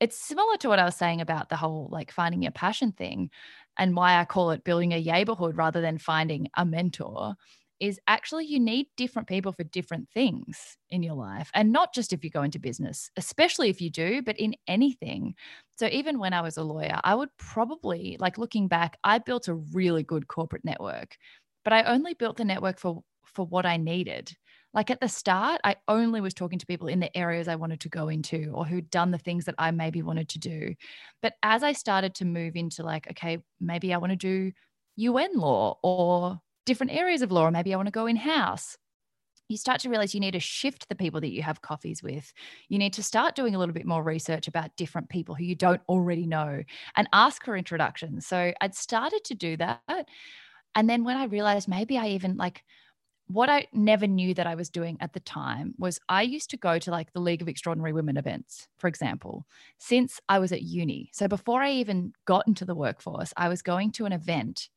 [0.00, 3.30] it's similar to what I was saying about the whole like finding your passion thing
[3.76, 7.34] and why I call it building a neighborhood rather than finding a mentor
[7.80, 12.12] is actually you need different people for different things in your life and not just
[12.12, 15.34] if you go into business especially if you do but in anything
[15.76, 19.48] so even when i was a lawyer i would probably like looking back i built
[19.48, 21.16] a really good corporate network
[21.64, 24.36] but i only built the network for for what i needed
[24.72, 27.80] like at the start, I only was talking to people in the areas I wanted
[27.80, 30.74] to go into or who'd done the things that I maybe wanted to do.
[31.22, 34.52] But as I started to move into like, okay, maybe I want to do
[34.96, 38.78] UN law or different areas of law, or maybe I want to go in house.
[39.48, 42.32] You start to realize you need to shift the people that you have coffees with.
[42.68, 45.56] You need to start doing a little bit more research about different people who you
[45.56, 46.62] don't already know
[46.94, 48.24] and ask for introductions.
[48.24, 50.06] So I'd started to do that.
[50.76, 52.62] And then when I realized maybe I even like,
[53.26, 56.56] what I never knew that I was doing at the time was I used to
[56.56, 59.44] go to like the League of Extraordinary Women events, for example,
[59.78, 61.10] since I was at uni.
[61.12, 64.68] So before I even got into the workforce, I was going to an event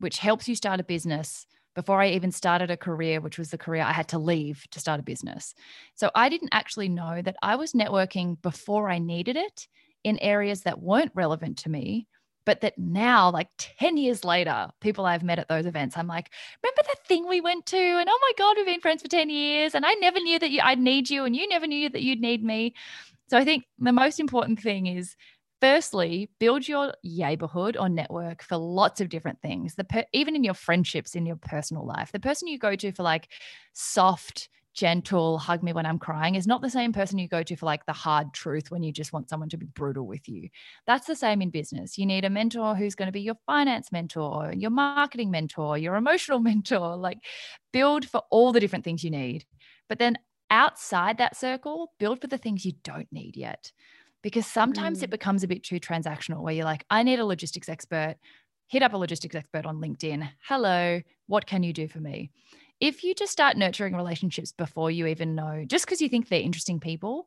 [0.00, 3.58] which helps you start a business before I even started a career, which was the
[3.58, 5.54] career I had to leave to start a business.
[5.94, 9.68] So I didn't actually know that I was networking before I needed it
[10.02, 12.06] in areas that weren't relevant to me
[12.48, 16.30] but that now, like 10 years later, people I've met at those events, I'm like,
[16.62, 17.76] remember that thing we went to?
[17.76, 19.74] And oh my God, we've been friends for 10 years.
[19.74, 22.22] And I never knew that you, I'd need you, and you never knew that you'd
[22.22, 22.72] need me.
[23.28, 25.14] So I think the most important thing is
[25.60, 29.74] firstly build your neighborhood or network for lots of different things.
[29.74, 32.92] The per- even in your friendships in your personal life the person you go to
[32.92, 33.28] for like
[33.72, 37.56] soft gentle hug me when i'm crying is not the same person you go to
[37.56, 40.48] for like the hard truth when you just want someone to be brutal with you.
[40.86, 41.98] That's the same in business.
[41.98, 45.96] You need a mentor who's going to be your finance mentor your marketing mentor your
[45.96, 47.18] emotional mentor like
[47.72, 49.44] build for all the different things you need.
[49.88, 50.16] But then
[50.50, 53.72] outside that circle build for the things you don't need yet
[54.22, 55.04] because sometimes mm.
[55.04, 58.16] it becomes a bit too transactional where you're like, I need a logistics expert.
[58.66, 60.28] Hit up a logistics expert on LinkedIn.
[60.46, 62.30] Hello, what can you do for me?
[62.80, 66.40] If you just start nurturing relationships before you even know, just because you think they're
[66.40, 67.26] interesting people,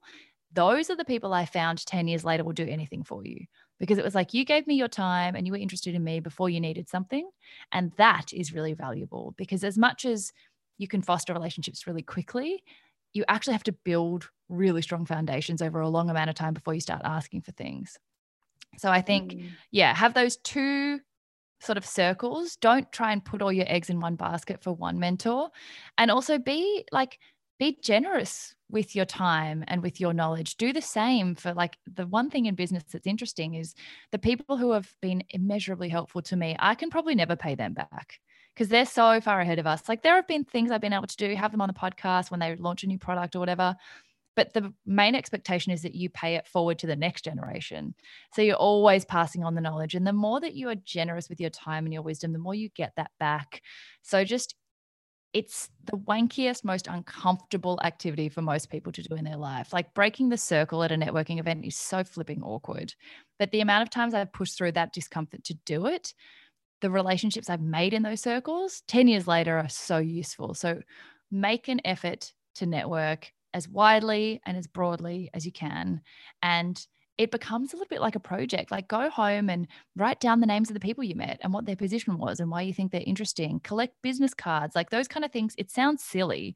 [0.53, 3.45] those are the people I found 10 years later will do anything for you
[3.79, 6.19] because it was like you gave me your time and you were interested in me
[6.19, 7.29] before you needed something.
[7.71, 10.31] And that is really valuable because as much as
[10.77, 12.63] you can foster relationships really quickly,
[13.13, 16.73] you actually have to build really strong foundations over a long amount of time before
[16.73, 17.97] you start asking for things.
[18.77, 19.49] So I think, mm.
[19.71, 20.99] yeah, have those two
[21.59, 22.55] sort of circles.
[22.57, 25.49] Don't try and put all your eggs in one basket for one mentor.
[25.97, 27.19] And also be like,
[27.59, 30.57] be generous with your time and with your knowledge.
[30.57, 33.75] Do the same for like the one thing in business that's interesting is
[34.11, 37.73] the people who have been immeasurably helpful to me, I can probably never pay them
[37.73, 38.19] back
[38.53, 39.87] because they're so far ahead of us.
[39.87, 42.31] Like there have been things I've been able to do, have them on the podcast
[42.31, 43.75] when they launch a new product or whatever.
[44.35, 47.93] But the main expectation is that you pay it forward to the next generation.
[48.33, 49.93] So you're always passing on the knowledge.
[49.93, 52.55] And the more that you are generous with your time and your wisdom, the more
[52.55, 53.61] you get that back.
[54.01, 54.55] So just
[55.33, 59.71] it's the wankiest, most uncomfortable activity for most people to do in their life.
[59.71, 62.93] Like breaking the circle at a networking event is so flipping awkward.
[63.39, 66.13] But the amount of times I've pushed through that discomfort to do it
[66.81, 70.53] the relationships I've made in those circles 10 years later are so useful.
[70.53, 70.81] So
[71.31, 76.01] make an effort to network as widely and as broadly as you can.
[76.41, 76.85] And
[77.17, 78.71] it becomes a little bit like a project.
[78.71, 81.65] Like go home and write down the names of the people you met and what
[81.65, 83.59] their position was and why you think they're interesting.
[83.63, 85.53] Collect business cards, like those kind of things.
[85.57, 86.55] It sounds silly,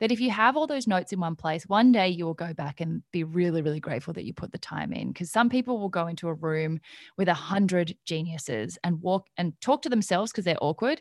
[0.00, 2.52] that if you have all those notes in one place, one day you will go
[2.52, 5.08] back and be really, really grateful that you put the time in.
[5.08, 6.80] Because some people will go into a room
[7.16, 11.00] with a hundred geniuses and walk and talk to themselves because they're awkward,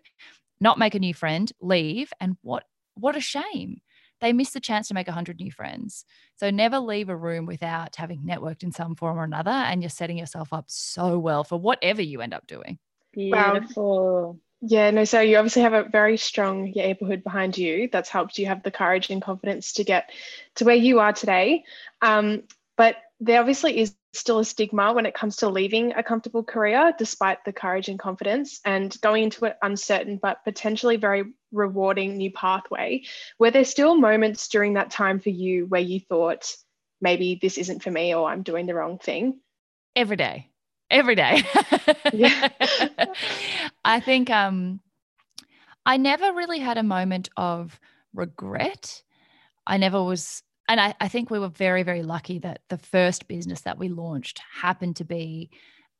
[0.60, 2.14] not make a new friend, leave.
[2.20, 2.64] And what
[2.96, 3.82] what a shame.
[4.22, 6.06] They miss the chance to make a hundred new friends.
[6.38, 9.52] So never leave a room without having networked in some form or another.
[9.52, 12.80] And you're setting yourself up so well for whatever you end up doing.
[13.12, 14.34] Beautiful.
[14.34, 14.40] Wow.
[14.66, 18.46] Yeah, no, so you obviously have a very strong neighborhood behind you that's helped you
[18.46, 20.10] have the courage and confidence to get
[20.56, 21.66] to where you are today.
[22.02, 22.44] Um,
[22.78, 26.94] but there obviously is still a stigma when it comes to leaving a comfortable career
[26.98, 32.32] despite the courage and confidence and going into an uncertain but potentially very rewarding new
[32.32, 33.04] pathway.
[33.40, 36.56] Were there still moments during that time for you where you thought,
[37.02, 39.42] maybe this isn't for me or I'm doing the wrong thing?
[39.94, 40.53] Every day
[40.90, 41.44] every day.
[42.14, 42.50] yeah.
[43.86, 44.80] I think um,
[45.86, 47.80] I never really had a moment of
[48.14, 49.04] regret.
[49.66, 53.28] I never was, and I, I think we were very, very lucky that the first
[53.28, 55.50] business that we launched happened to be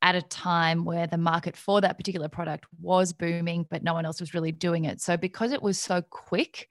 [0.02, 4.04] at a time where the market for that particular product was booming, but no one
[4.04, 5.00] else was really doing it.
[5.00, 6.68] So, because it was so quick,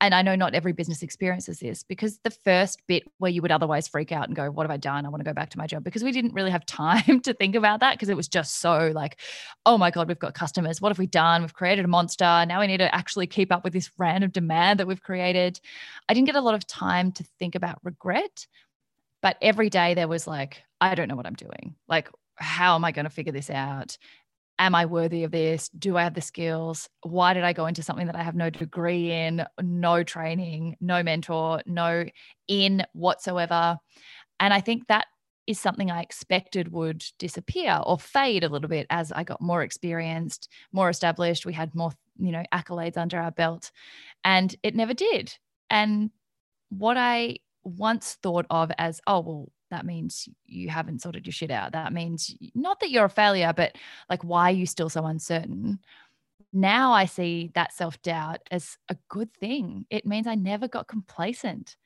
[0.00, 3.50] and I know not every business experiences this because the first bit where you would
[3.50, 5.06] otherwise freak out and go, What have I done?
[5.06, 7.32] I want to go back to my job because we didn't really have time to
[7.32, 9.18] think about that because it was just so like,
[9.64, 10.80] Oh my God, we've got customers.
[10.80, 11.42] What have we done?
[11.42, 12.44] We've created a monster.
[12.46, 15.60] Now we need to actually keep up with this random demand that we've created.
[16.08, 18.46] I didn't get a lot of time to think about regret.
[19.22, 21.74] But every day there was like, I don't know what I'm doing.
[21.88, 23.96] Like, how am I going to figure this out?
[24.58, 25.68] Am I worthy of this?
[25.70, 26.88] Do I have the skills?
[27.02, 31.02] Why did I go into something that I have no degree in, no training, no
[31.02, 32.04] mentor, no
[32.48, 33.78] in whatsoever?
[34.40, 35.06] And I think that
[35.46, 39.62] is something I expected would disappear or fade a little bit as I got more
[39.62, 41.46] experienced, more established.
[41.46, 43.70] We had more, you know, accolades under our belt,
[44.24, 45.32] and it never did.
[45.70, 46.10] And
[46.70, 51.50] what I once thought of as, oh, well, that means you haven't sorted your shit
[51.50, 51.72] out.
[51.72, 53.76] That means not that you're a failure, but
[54.08, 55.80] like, why are you still so uncertain?
[56.52, 59.86] Now I see that self doubt as a good thing.
[59.90, 61.76] It means I never got complacent.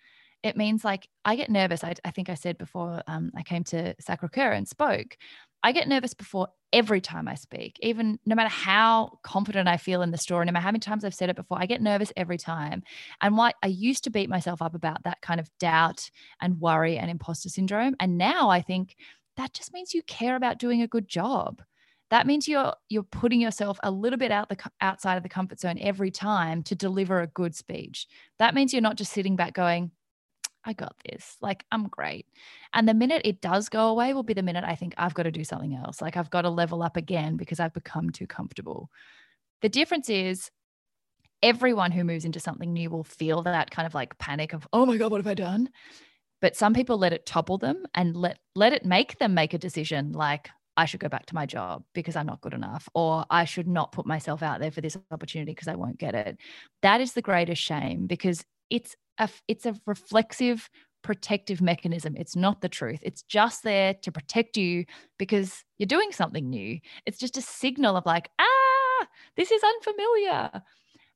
[0.42, 1.84] It means like I get nervous.
[1.84, 5.16] I, I think I said before um, I came to Sacre Coeur and spoke,
[5.62, 10.02] I get nervous before every time I speak, even no matter how confident I feel
[10.02, 12.12] in the story, no matter how many times I've said it before, I get nervous
[12.16, 12.82] every time.
[13.20, 16.96] And what I used to beat myself up about that kind of doubt and worry
[16.96, 17.94] and imposter syndrome.
[18.00, 18.96] And now I think
[19.36, 21.62] that just means you care about doing a good job.
[22.10, 25.60] that means you're you're putting yourself a little bit out the outside of the comfort
[25.60, 28.06] zone every time to deliver a good speech
[28.38, 29.92] that means you're not just sitting back going
[30.64, 31.36] I got this.
[31.40, 32.26] Like, I'm great.
[32.74, 35.22] And the minute it does go away will be the minute I think I've got
[35.22, 36.02] to do something else.
[36.02, 38.90] Like, I've got to level up again because I've become too comfortable.
[39.62, 40.50] The difference is
[41.42, 44.84] everyone who moves into something new will feel that kind of like panic of, oh
[44.84, 45.70] my God, what have I done?
[46.40, 49.58] But some people let it topple them and let let it make them make a
[49.58, 53.26] decision like, I should go back to my job because I'm not good enough, or
[53.28, 56.38] I should not put myself out there for this opportunity because I won't get it.
[56.82, 60.70] That is the greatest shame because it's a it's a reflexive
[61.02, 62.14] protective mechanism.
[62.16, 63.00] It's not the truth.
[63.02, 64.84] It's just there to protect you
[65.18, 66.78] because you're doing something new.
[67.06, 69.06] It's just a signal of like, ah,
[69.36, 70.62] this is unfamiliar.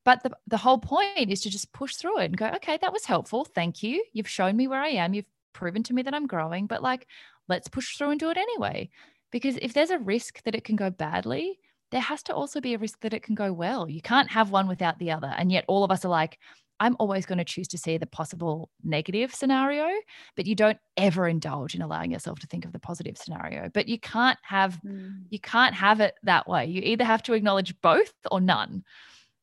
[0.03, 2.93] But the, the whole point is to just push through it and go, okay, that
[2.93, 3.43] was helpful.
[3.43, 4.03] Thank you.
[4.13, 5.13] You've shown me where I am.
[5.13, 7.07] You've proven to me that I'm growing, but like,
[7.47, 8.89] let's push through and do it anyway.
[9.31, 11.59] Because if there's a risk that it can go badly,
[11.91, 13.89] there has to also be a risk that it can go well.
[13.89, 15.33] You can't have one without the other.
[15.37, 16.39] And yet all of us are like,
[16.79, 19.87] I'm always going to choose to see the possible negative scenario,
[20.35, 23.69] but you don't ever indulge in allowing yourself to think of the positive scenario.
[23.73, 25.23] But you can't have mm.
[25.29, 26.65] you can't have it that way.
[26.65, 28.83] You either have to acknowledge both or none.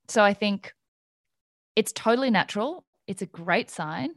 [0.08, 0.72] So I think
[1.74, 2.84] it's totally natural.
[3.06, 4.14] It's a great sign.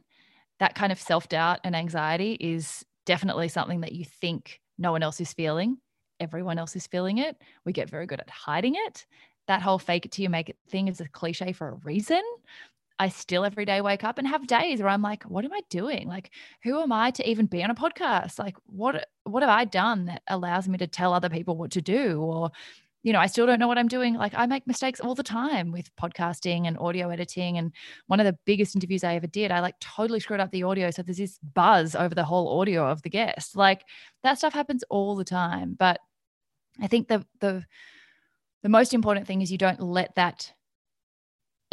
[0.58, 5.20] That kind of self-doubt and anxiety is definitely something that you think no one else
[5.20, 5.78] is feeling.
[6.20, 7.36] Everyone else is feeling it.
[7.64, 9.06] We get very good at hiding it.
[9.48, 12.22] That whole fake it till you make it thing is a cliche for a reason.
[12.98, 15.60] I still every day wake up and have days where I'm like, what am I
[15.68, 16.08] doing?
[16.08, 16.30] Like,
[16.62, 18.38] who am I to even be on a podcast?
[18.38, 21.82] Like, what what have I done that allows me to tell other people what to
[21.82, 22.20] do?
[22.20, 22.50] Or,
[23.02, 24.14] you know, I still don't know what I'm doing.
[24.14, 27.58] Like, I make mistakes all the time with podcasting and audio editing.
[27.58, 27.72] And
[28.06, 30.90] one of the biggest interviews I ever did, I like totally screwed up the audio.
[30.90, 33.56] So there's this buzz over the whole audio of the guest.
[33.56, 33.82] Like
[34.22, 35.76] that stuff happens all the time.
[35.78, 36.00] But
[36.80, 37.64] I think the the
[38.62, 40.52] the most important thing is you don't let that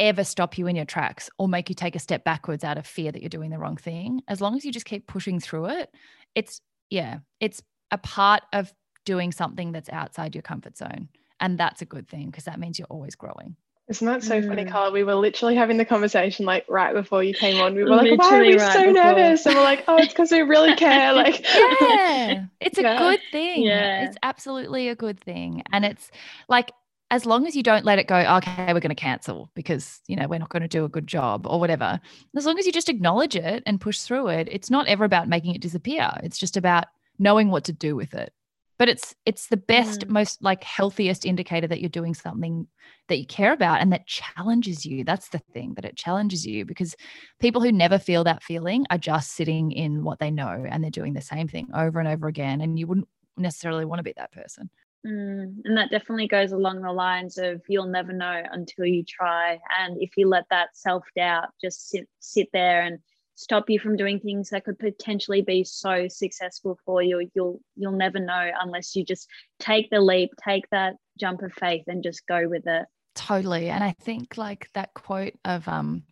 [0.00, 2.86] ever stop you in your tracks or make you take a step backwards out of
[2.86, 4.20] fear that you're doing the wrong thing.
[4.28, 5.90] As long as you just keep pushing through it,
[6.34, 8.72] it's, yeah, it's a part of
[9.04, 11.08] doing something that's outside your comfort zone.
[11.40, 13.56] And that's a good thing because that means you're always growing.
[13.86, 14.48] Isn't that so mm.
[14.48, 14.92] funny, Carla?
[14.92, 17.74] We were literally having the conversation like right before you came on.
[17.74, 18.92] We were like, why are we right so before.
[18.94, 19.44] nervous?
[19.44, 21.12] And we're like, oh, it's because we really care.
[21.24, 22.98] Like, yeah, it's a yeah.
[22.98, 23.62] good thing.
[23.62, 25.62] Yeah, it's absolutely a good thing.
[25.70, 26.10] And it's
[26.48, 26.72] like
[27.10, 30.16] as long as you don't let it go, okay, we're going to cancel because, you
[30.16, 32.00] know, we're not going to do a good job or whatever.
[32.36, 35.28] As long as you just acknowledge it and push through it, it's not ever about
[35.28, 36.10] making it disappear.
[36.22, 36.86] It's just about
[37.18, 38.32] knowing what to do with it.
[38.76, 40.08] But it's it's the best, mm.
[40.08, 42.66] most like healthiest indicator that you're doing something
[43.08, 45.04] that you care about and that challenges you.
[45.04, 46.96] That's the thing that it challenges you because
[47.38, 50.90] people who never feel that feeling are just sitting in what they know and they're
[50.90, 52.60] doing the same thing over and over again.
[52.60, 54.70] And you wouldn't necessarily want to be that person.
[55.06, 59.58] Mm, and that definitely goes along the lines of you'll never know until you try.
[59.78, 62.98] And if you let that self doubt just sit sit there and
[63.34, 67.92] stop you from doing things that could potentially be so successful for you, you'll you'll
[67.92, 69.28] never know unless you just
[69.58, 72.86] take the leap, take that jump of faith, and just go with it.
[73.14, 73.68] Totally.
[73.68, 76.02] And I think like that quote of um,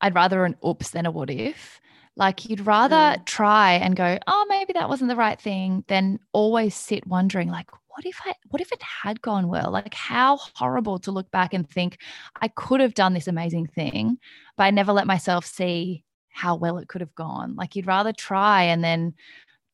[0.00, 1.80] I'd rather an oops than a what if.
[2.16, 3.24] Like you'd rather mm.
[3.24, 7.68] try and go, oh, maybe that wasn't the right thing, than always sit wondering, like,
[7.94, 9.70] what if I what if it had gone well?
[9.70, 11.98] Like how horrible to look back and think
[12.40, 14.18] I could have done this amazing thing,
[14.56, 17.54] but I never let myself see how well it could have gone.
[17.54, 19.14] Like you'd rather try and then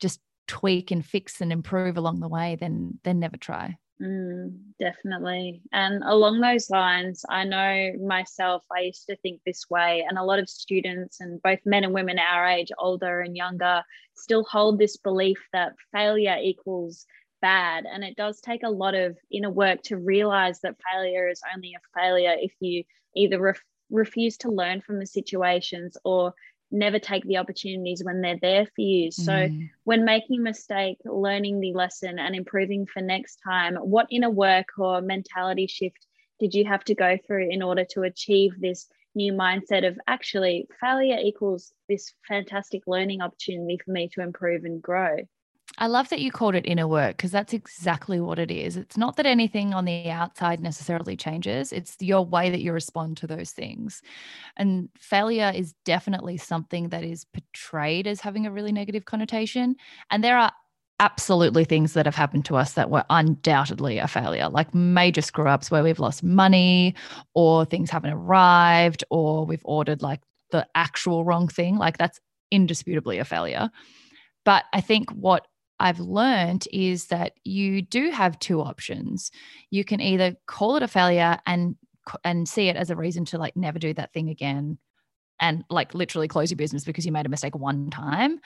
[0.00, 3.78] just tweak and fix and improve along the way than than never try.
[4.02, 5.60] Mm, definitely.
[5.72, 10.24] And along those lines, I know myself, I used to think this way, and a
[10.24, 13.82] lot of students, and both men and women our age, older and younger,
[14.14, 17.06] still hold this belief that failure equals
[17.40, 17.84] bad.
[17.90, 21.74] And it does take a lot of inner work to realize that failure is only
[21.74, 22.84] a failure if you
[23.16, 26.34] either ref- refuse to learn from the situations or
[26.70, 29.10] never take the opportunities when they're there for you.
[29.10, 29.70] So, mm.
[29.84, 34.66] when making a mistake, learning the lesson and improving for next time, what inner work
[34.78, 36.06] or mentality shift
[36.38, 40.68] did you have to go through in order to achieve this new mindset of actually
[40.80, 45.16] failure equals this fantastic learning opportunity for me to improve and grow?
[45.80, 48.76] I love that you called it inner work because that's exactly what it is.
[48.76, 53.16] It's not that anything on the outside necessarily changes, it's your way that you respond
[53.18, 54.02] to those things.
[54.58, 59.74] And failure is definitely something that is portrayed as having a really negative connotation.
[60.10, 60.52] And there are
[61.00, 65.48] absolutely things that have happened to us that were undoubtedly a failure, like major screw
[65.48, 66.94] ups where we've lost money
[67.32, 70.20] or things haven't arrived or we've ordered like
[70.50, 71.78] the actual wrong thing.
[71.78, 72.20] Like that's
[72.50, 73.70] indisputably a failure.
[74.44, 75.46] But I think what
[75.80, 79.30] I've learned is that you do have two options.
[79.70, 81.76] You can either call it a failure and
[82.24, 84.78] and see it as a reason to like never do that thing again
[85.40, 88.40] and like literally close your business because you made a mistake one time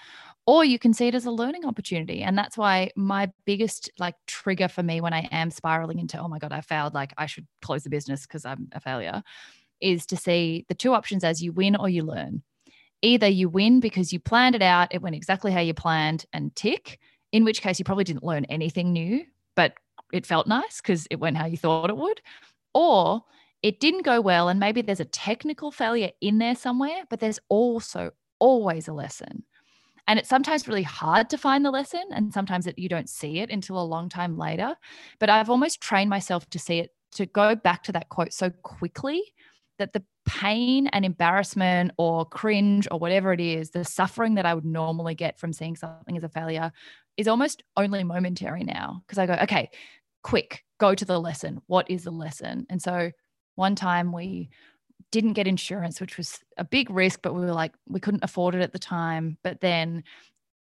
[0.47, 2.23] or you can see it as a learning opportunity.
[2.23, 6.29] And that's why my biggest like trigger for me when i am spiraling into oh
[6.29, 6.95] my god i failed.
[6.95, 9.23] Like i should close the business because i'm a failure
[9.81, 12.43] is to see the two options as you win or you learn.
[13.03, 16.55] Either you win because you planned it out it went exactly how you planned and
[16.55, 17.01] tick
[17.35, 19.25] in which case you probably didn't learn anything new,
[19.57, 19.75] but
[20.13, 22.21] it felt nice because it went how you thought it would.
[22.75, 23.25] Or
[23.61, 27.41] it didn't go well, and maybe there's a technical failure in there somewhere, but there's
[27.49, 29.43] also always a lesson.
[30.07, 33.41] And it's sometimes really hard to find the lesson, and sometimes it, you don't see
[33.41, 34.77] it until a long time later.
[35.19, 38.51] But I've almost trained myself to see it, to go back to that quote so
[38.63, 39.25] quickly
[39.79, 44.55] that the pain and embarrassment or cringe or whatever it is, the suffering that I
[44.55, 46.73] would normally get from seeing something as a failure
[47.17, 49.71] is almost only momentary now because I go, okay,
[50.23, 51.61] quick, go to the lesson.
[51.67, 52.67] What is the lesson?
[52.71, 53.11] And so
[53.55, 54.51] one time we
[55.13, 58.55] didn't get insurance, which was a big risk, but we were like, we couldn't afford
[58.55, 59.39] it at the time.
[59.45, 60.03] But then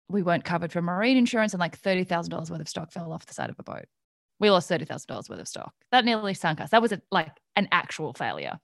[0.09, 3.33] we weren't covered for marine insurance and like $30,000 worth of stock fell off the
[3.33, 3.85] side of a boat.
[4.39, 5.73] We lost $30,000 worth of stock.
[5.91, 6.69] That nearly sunk us.
[6.69, 8.59] That was a, like an actual failure.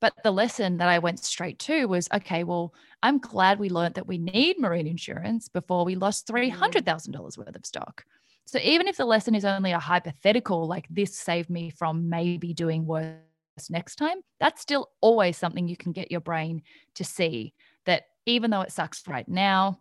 [0.00, 3.94] But the lesson that I went straight to was okay, well, I'm glad we learned
[3.94, 7.38] that we need marine insurance before we lost $300,000 mm.
[7.38, 8.04] worth of stock.
[8.44, 12.52] So even if the lesson is only a hypothetical, like this saved me from maybe
[12.52, 13.16] doing worse
[13.70, 16.62] next time, that's still always something you can get your brain
[16.94, 17.54] to see
[17.86, 19.80] that even though it sucks right now,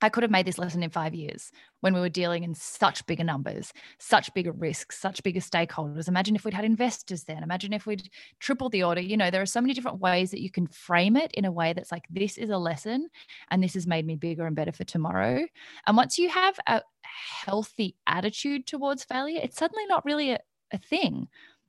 [0.00, 3.06] I could have made this lesson in five years when we were dealing in such
[3.06, 6.08] bigger numbers, such bigger risks, such bigger stakeholders.
[6.08, 7.42] Imagine if we'd had investors then.
[7.42, 9.00] Imagine if we'd tripled the order.
[9.00, 11.52] You know, there are so many different ways that you can frame it in a
[11.52, 13.08] way that's like, this is a lesson
[13.50, 15.46] and this has made me bigger and better for tomorrow.
[15.86, 20.38] And once you have a healthy attitude towards failure, it's suddenly not really a,
[20.72, 21.28] a thing.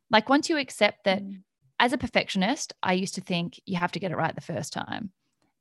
[0.09, 1.41] Like once you accept that mm.
[1.79, 4.73] as a perfectionist, I used to think you have to get it right the first
[4.73, 5.11] time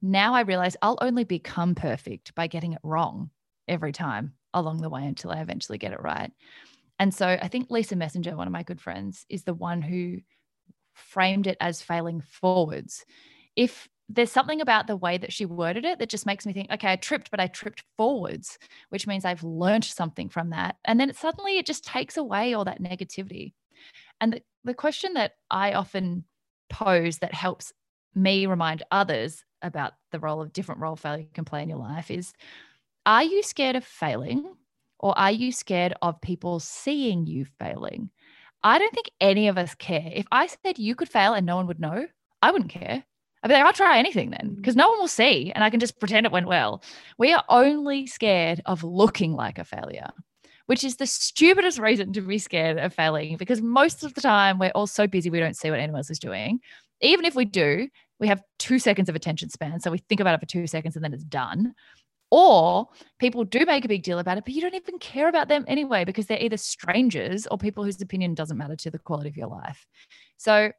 [0.05, 3.31] now I realize I'll only become perfect by getting it wrong
[3.67, 6.31] every time along the way until I eventually get it right.
[6.99, 10.19] And so I think Lisa Messenger, one of my good friends, is the one who
[10.93, 13.05] framed it as failing forwards.
[13.57, 16.71] If there's something about the way that she worded it that just makes me think,
[16.71, 18.59] okay, I tripped, but I tripped forwards,
[18.91, 20.77] which means I've learned something from that.
[20.85, 23.55] And then it, suddenly it just takes away all that negativity.
[24.21, 26.25] And the, the question that I often
[26.69, 27.73] pose that helps
[28.15, 32.11] me remind others about the role of different role failure can play in your life
[32.11, 32.33] is
[33.07, 34.55] are you scared of failing
[35.01, 38.11] or are you scared of people seeing you failing?
[38.63, 40.11] I don't think any of us care.
[40.15, 42.07] If I said you could fail and no one would know,
[42.41, 43.05] I wouldn't care.
[43.43, 44.79] I'd be like, I'll try anything then because mm.
[44.79, 46.83] no one will see and I can just pretend it went well.
[47.19, 50.09] We are only scared of looking like a failure,
[50.65, 54.59] which is the stupidest reason to be scared of failing because most of the time
[54.59, 56.61] we're all so busy we don't see what anyone else is doing.
[57.03, 57.89] Even if we do,
[58.21, 59.81] we have two seconds of attention span.
[59.81, 61.75] So we think about it for two seconds and then it's done.
[62.31, 62.89] Or
[63.19, 65.65] people do make a big deal about it, but you don't even care about them
[65.69, 69.37] anyway because they're either strangers or people whose opinion doesn't matter to the quality of
[69.37, 69.87] your life.
[70.37, 70.73] So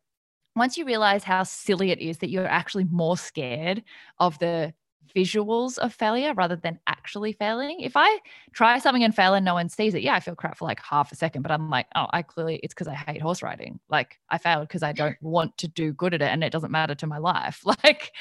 [0.55, 3.83] once you realize how silly it is that you're actually more scared
[4.19, 4.73] of the
[5.15, 7.81] visuals of failure rather than actually failing.
[7.81, 8.19] If I
[8.53, 10.79] try something and fail and no one sees it, yeah, I feel crap for like
[10.81, 13.79] half a second, but I'm like, oh, I clearly it's because I hate horse riding.
[13.89, 16.71] Like I failed because I don't want to do good at it and it doesn't
[16.71, 17.63] matter to my life.
[17.83, 18.13] Like,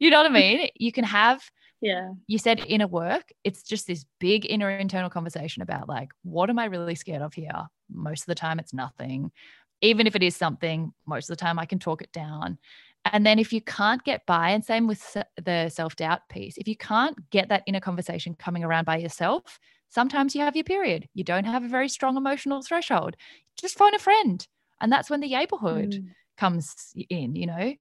[0.00, 0.68] you know what I mean?
[0.74, 1.48] You can have
[1.82, 2.12] yeah.
[2.28, 3.32] You said inner work.
[3.42, 7.34] It's just this big inner internal conversation about like, what am I really scared of
[7.34, 7.66] here?
[7.92, 9.32] Most of the time, it's nothing.
[9.80, 12.58] Even if it is something, most of the time I can talk it down.
[13.04, 16.68] And then if you can't get by, and same with the self doubt piece, if
[16.68, 21.08] you can't get that inner conversation coming around by yourself, sometimes you have your period.
[21.14, 23.16] You don't have a very strong emotional threshold.
[23.60, 24.46] Just phone a friend.
[24.80, 26.08] And that's when the neighborhood mm.
[26.36, 27.74] comes in, you know.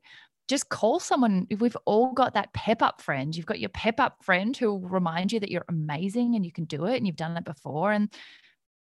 [0.48, 1.48] Just call someone.
[1.50, 4.72] If we've all got that pep up friend, you've got your pep up friend who
[4.72, 7.46] will remind you that you're amazing and you can do it and you've done it
[7.46, 7.92] before.
[7.92, 8.10] And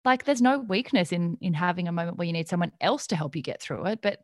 [0.05, 3.15] like there's no weakness in in having a moment where you need someone else to
[3.15, 3.99] help you get through it.
[4.01, 4.21] But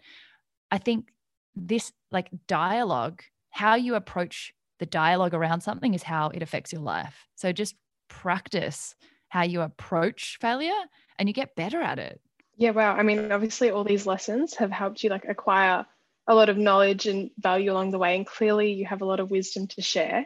[0.71, 1.09] I think
[1.55, 6.81] this like dialogue, how you approach the dialogue around something is how it affects your
[6.81, 7.27] life.
[7.35, 7.75] So just
[8.09, 8.95] practice
[9.29, 10.73] how you approach failure
[11.17, 12.19] and you get better at it.
[12.57, 12.93] Yeah, wow.
[12.93, 15.85] I mean, obviously all these lessons have helped you like acquire
[16.27, 19.19] a lot of knowledge and value along the way and clearly you have a lot
[19.19, 20.25] of wisdom to share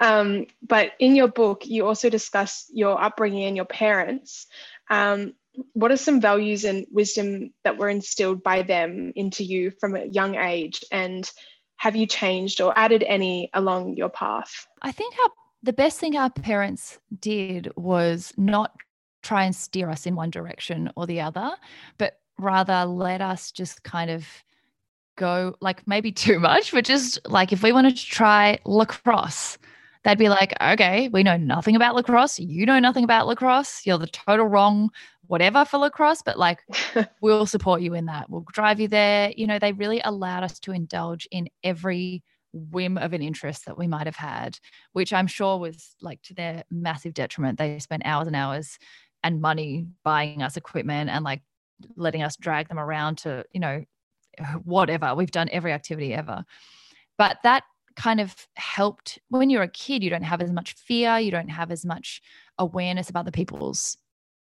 [0.00, 4.46] um, but in your book you also discuss your upbringing and your parents
[4.88, 5.34] um,
[5.72, 10.06] what are some values and wisdom that were instilled by them into you from a
[10.06, 11.30] young age and
[11.76, 15.30] have you changed or added any along your path i think our
[15.64, 18.72] the best thing our parents did was not
[19.22, 21.52] try and steer us in one direction or the other,
[21.98, 24.26] but rather let us just kind of
[25.16, 29.58] go like maybe too much, but just like if we wanted to try lacrosse,
[30.04, 32.38] they'd be like, okay, we know nothing about lacrosse.
[32.38, 33.86] You know nothing about lacrosse.
[33.86, 34.90] You're the total wrong
[35.26, 36.60] whatever for lacrosse, but like
[37.20, 38.30] we'll support you in that.
[38.30, 39.32] We'll drive you there.
[39.36, 42.22] You know, they really allowed us to indulge in every
[42.52, 44.58] whim of an interest that we might have had,
[44.92, 47.58] which I'm sure was like to their massive detriment.
[47.58, 48.78] They spent hours and hours
[49.22, 51.42] and money buying us equipment and like
[51.96, 53.84] letting us drag them around to, you know,
[54.64, 55.14] whatever.
[55.14, 56.44] We've done every activity ever.
[57.18, 57.64] But that
[57.96, 61.48] kind of helped when you're a kid, you don't have as much fear, you don't
[61.48, 62.20] have as much
[62.58, 63.96] awareness about the people's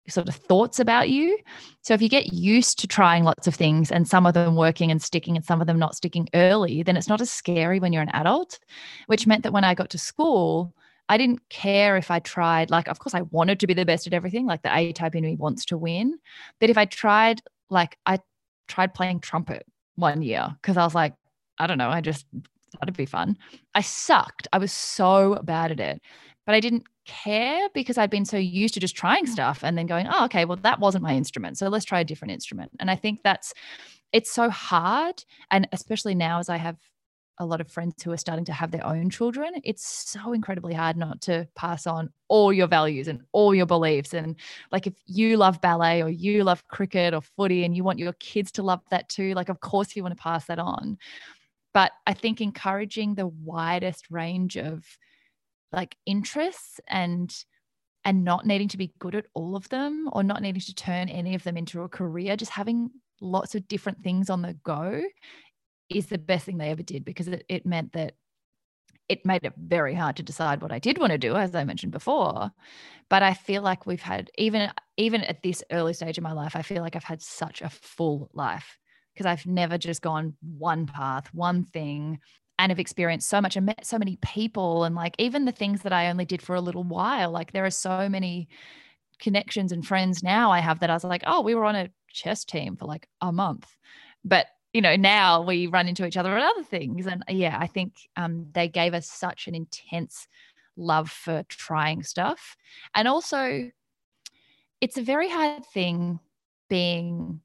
[0.09, 1.38] sort of thoughts about you.
[1.82, 4.90] So if you get used to trying lots of things and some of them working
[4.90, 7.92] and sticking and some of them not sticking early, then it's not as scary when
[7.92, 8.59] you're an adult,
[9.07, 10.74] which meant that when I got to school,
[11.09, 14.07] I didn't care if I tried, like, of course, I wanted to be the best
[14.07, 16.18] at everything, like the A type in me wants to win.
[16.61, 18.18] But if I tried, like, I
[18.68, 21.14] tried playing trumpet one year because I was like,
[21.59, 23.36] I don't know, I just thought it'd be fun.
[23.74, 24.48] I sucked.
[24.53, 26.00] I was so bad at it,
[26.47, 29.86] but I didn't care because I'd been so used to just trying stuff and then
[29.86, 31.59] going, oh, okay, well, that wasn't my instrument.
[31.59, 32.72] So let's try a different instrument.
[32.80, 33.55] And I think that's,
[34.12, 35.24] it's so hard.
[35.51, 36.76] And especially now as I have
[37.38, 40.74] a lot of friends who are starting to have their own children, it's so incredibly
[40.74, 44.12] hard not to pass on all your values and all your beliefs.
[44.12, 44.36] And
[44.70, 48.12] like if you love ballet or you love cricket or footy and you want your
[48.14, 50.99] kids to love that too, like of course you want to pass that on.
[51.72, 54.84] But I think encouraging the widest range of
[55.72, 57.34] like interests and
[58.04, 61.08] and not needing to be good at all of them or not needing to turn
[61.08, 65.02] any of them into a career, just having lots of different things on the go
[65.88, 68.14] is the best thing they ever did because it, it meant that
[69.08, 71.64] it made it very hard to decide what I did want to do, as I
[71.64, 72.50] mentioned before.
[73.08, 76.56] But I feel like we've had even even at this early stage of my life,
[76.56, 78.78] I feel like I've had such a full life
[79.12, 82.20] because I've never just gone one path, one thing,
[82.62, 84.84] and have experienced so much and met so many people.
[84.84, 87.66] And like even the things that I only did for a little while, like there
[87.66, 88.48] are so many
[89.18, 91.90] connections and friends now I have that I was like, oh, we were on a
[92.08, 93.68] chess team for like a month.
[94.24, 97.06] But you know, now we run into each other at other things.
[97.06, 100.28] And yeah, I think um, they gave us such an intense
[100.76, 102.56] love for trying stuff.
[102.94, 103.72] And also,
[104.80, 106.20] it's a very hard thing
[106.70, 107.40] being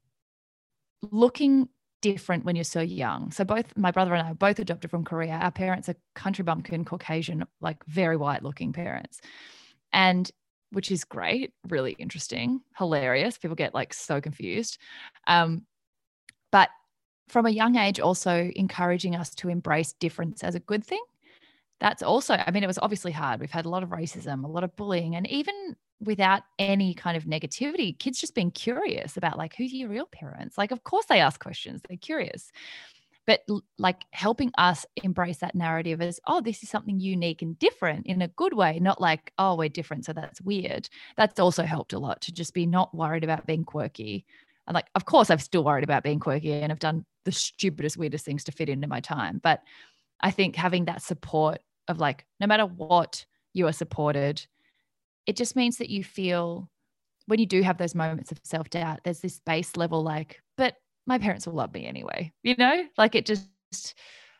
[1.10, 1.68] looking
[2.00, 3.30] different when you're so young.
[3.30, 5.32] So both my brother and I are both adopted from Korea.
[5.32, 9.20] Our parents are country bumpkin, Caucasian, like very white looking parents.
[9.92, 10.30] And
[10.70, 13.38] which is great, really interesting, hilarious.
[13.38, 14.78] People get like so confused.
[15.26, 15.64] Um,
[16.52, 16.68] but
[17.28, 21.02] from a young age also encouraging us to embrace difference as a good thing
[21.80, 24.48] that's also i mean it was obviously hard we've had a lot of racism a
[24.48, 29.36] lot of bullying and even without any kind of negativity kids just being curious about
[29.36, 30.56] like who's your real parents?
[30.56, 32.52] Like of course they ask questions they're curious.
[33.26, 33.40] But
[33.78, 38.22] like helping us embrace that narrative as oh this is something unique and different in
[38.22, 40.88] a good way not like oh we're different so that's weird.
[41.16, 44.24] That's also helped a lot to just be not worried about being quirky.
[44.66, 47.96] And like of course i've still worried about being quirky and i've done the stupidest
[47.96, 49.40] weirdest things to fit into my time.
[49.42, 49.62] But
[50.20, 54.46] i think having that support of like no matter what you are supported
[55.28, 56.68] it just means that you feel
[57.26, 60.74] when you do have those moments of self-doubt there's this base level like but
[61.06, 63.46] my parents will love me anyway you know like it just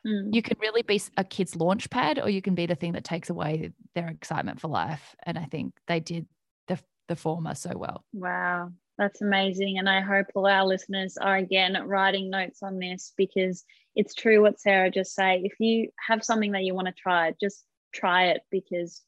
[0.07, 0.28] mm.
[0.32, 3.05] you can really be a kid's launch pad or you can be the thing that
[3.05, 6.26] takes away their excitement for life and i think they did
[6.66, 9.78] the the former so well wow that's amazing.
[9.78, 13.64] And I hope all our listeners are again writing notes on this because
[13.95, 15.43] it's true what Sarah just said.
[15.45, 17.64] If you have something that you want to try, just
[17.95, 19.05] try it because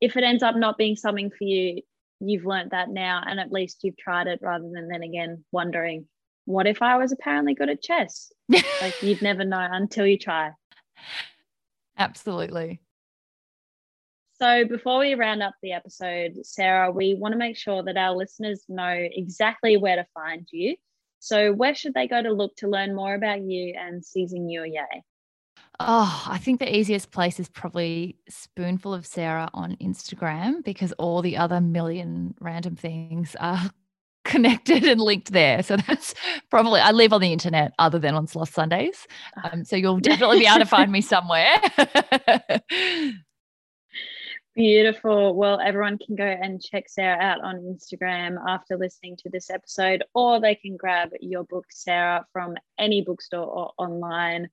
[0.00, 1.82] if it ends up not being something for you,
[2.20, 6.06] you've learned that now and at least you've tried it rather than then again wondering,
[6.46, 8.32] what if I was apparently good at chess?
[8.48, 10.50] like you'd never know until you try.
[11.96, 12.80] Absolutely.
[14.40, 18.16] So, before we round up the episode, Sarah, we want to make sure that our
[18.16, 20.76] listeners know exactly where to find you.
[21.20, 24.66] So, where should they go to look to learn more about you and seizing your
[24.66, 25.02] yay?
[25.80, 31.20] Oh, I think the easiest place is probably Spoonful of Sarah on Instagram because all
[31.20, 33.70] the other million random things are
[34.24, 35.62] connected and linked there.
[35.64, 36.14] So that's
[36.48, 39.06] probably, I live on the internet other than on Sloth Sundays.
[39.36, 39.50] Ah.
[39.52, 41.56] Um, so you'll definitely be able to find me somewhere.
[44.54, 45.34] Beautiful.
[45.34, 50.04] Well, everyone can go and check Sarah out on Instagram after listening to this episode,
[50.14, 54.48] or they can grab your book, Sarah, from any bookstore or online.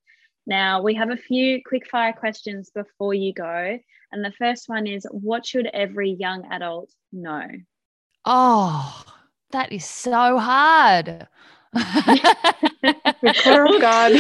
[0.52, 3.80] Now, we have a few quick fire questions before you go.
[4.12, 7.47] And the first one is what should every young adult know?
[8.26, 9.06] Oh,
[9.52, 11.26] that is so hard.
[11.74, 14.12] oh God.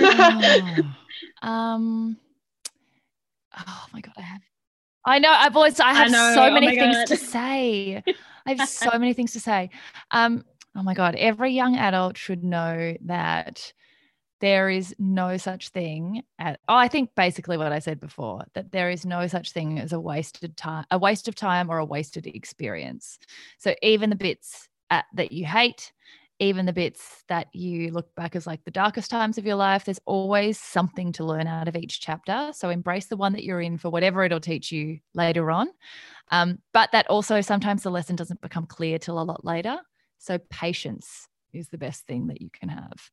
[0.00, 0.94] oh,
[1.42, 2.16] um,
[3.56, 4.40] oh my God, I have.
[5.04, 5.30] I know.
[5.30, 5.78] I've always.
[5.78, 7.06] I have I so oh many my things God.
[7.06, 8.02] to say.
[8.46, 9.70] I have so many things to say.
[10.10, 10.44] Um.
[10.74, 11.14] Oh my God.
[11.14, 13.72] Every young adult should know that
[14.40, 18.72] there is no such thing at oh, I think basically what I said before that
[18.72, 21.84] there is no such thing as a wasted time a waste of time or a
[21.84, 23.18] wasted experience.
[23.58, 25.92] So even the bits at, that you hate,
[26.38, 29.84] even the bits that you look back as like the darkest times of your life,
[29.84, 32.50] there's always something to learn out of each chapter.
[32.52, 35.68] So embrace the one that you're in for whatever it'll teach you later on.
[36.30, 39.78] Um, but that also sometimes the lesson doesn't become clear till a lot later.
[40.18, 43.10] So patience is the best thing that you can have.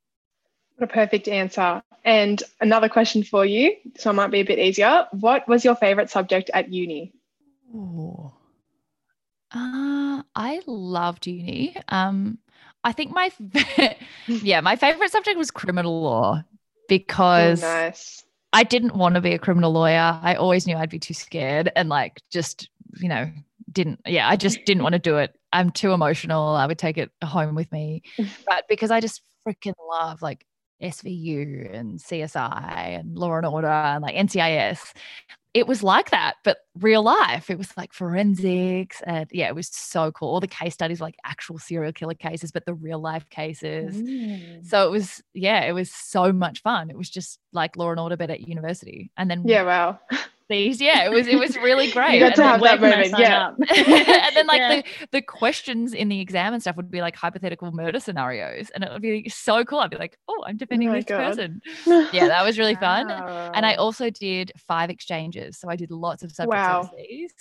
[0.76, 1.82] What a perfect answer.
[2.06, 5.08] And another question for you, so it might be a bit easier.
[5.12, 7.14] What was your favorite subject at uni?
[7.74, 8.32] Ooh.
[9.52, 11.76] Uh, I loved uni.
[11.90, 12.40] Um,
[12.84, 13.32] I think my
[14.28, 16.44] yeah, my favorite subject was criminal law
[16.88, 18.24] because Oh, nice.
[18.52, 20.20] I didn't want to be a criminal lawyer.
[20.22, 22.70] I always knew I'd be too scared and like just,
[23.00, 23.32] you know,
[23.72, 25.36] didn't yeah, I just didn't want to do it.
[25.52, 26.48] I'm too emotional.
[26.56, 28.04] I would take it home with me.
[28.48, 30.46] But because I just freaking love like
[30.84, 34.94] SVU and CSI and Law and Order and like NCIS.
[35.54, 37.52] It was like that, but real life.
[37.52, 39.02] It was like forensics.
[39.06, 40.30] And yeah, it was so cool.
[40.30, 43.96] All the case studies were like actual serial killer cases, but the real life cases.
[43.96, 44.66] Mm.
[44.66, 46.90] So it was, yeah, it was so much fun.
[46.90, 49.12] It was just like Law and Order, but at university.
[49.16, 50.00] And then Yeah, wow.
[50.50, 52.14] these, yeah, it was it was really great.
[52.16, 53.50] you got And to have that moment, yeah.
[54.28, 54.76] and then like Yeah.
[54.82, 58.84] the, the questions in the exam and stuff would be like hypothetical murder scenarios and
[58.84, 61.18] it would be so cool i'd be like oh i'm oh defending my this God.
[61.18, 61.62] person
[62.14, 63.10] yeah that was really fun
[63.54, 66.80] and i also did five exchanges so i did lots of subjects Wow.
[66.92, 67.34] overseas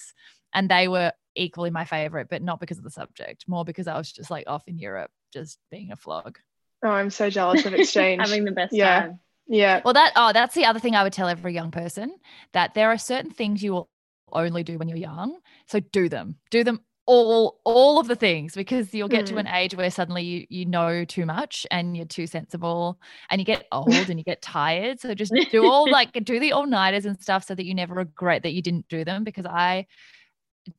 [0.54, 3.96] and they were equally my favorite but not because of the subject more because i
[3.96, 6.38] was just like off in europe just being a flog
[6.84, 8.20] Oh, I'm so jealous of exchange.
[8.22, 9.00] Having the best Yeah.
[9.02, 9.20] time.
[9.46, 9.80] Yeah.
[9.84, 12.14] well that oh that's the other thing i would tell every young person
[12.52, 13.88] that there are certain things you will
[14.32, 15.38] only do when you're young.
[15.66, 16.36] So do them.
[16.50, 19.40] Do them all all of the things because you'll get to hmm.
[19.40, 23.44] an age where suddenly you you know too much and you're too sensible and you
[23.44, 25.00] get old and you get tired.
[25.00, 28.44] So just do all like do the all-nighters and stuff so that you never regret
[28.44, 29.86] that you didn't do them because i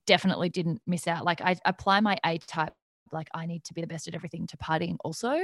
[0.08, 1.26] definitely didn't miss out.
[1.26, 2.74] Like i apply my a type
[3.14, 5.38] like i need to be the best at everything to partying also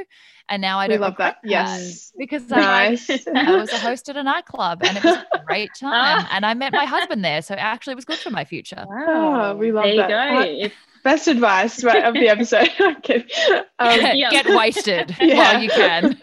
[0.49, 1.37] and now i don't love that.
[1.43, 2.11] regret Yes.
[2.17, 3.09] because I'm Nice.
[3.27, 6.25] I was a host at a nightclub and it was a great time.
[6.31, 7.41] and I met my husband there.
[7.41, 8.85] So actually, it was good for my future.
[8.87, 9.51] Wow.
[9.51, 10.69] Oh, we love there you that.
[10.69, 10.75] go.
[11.03, 12.69] Best advice right, of the episode.
[12.79, 13.63] I'm.
[13.79, 14.29] Um, Yeah.
[14.31, 15.37] Get wasted Yeah.
[15.53, 16.17] while you can.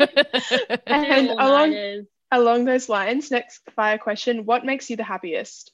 [0.87, 5.73] And along- along those lines, next fire question What makes you the happiest?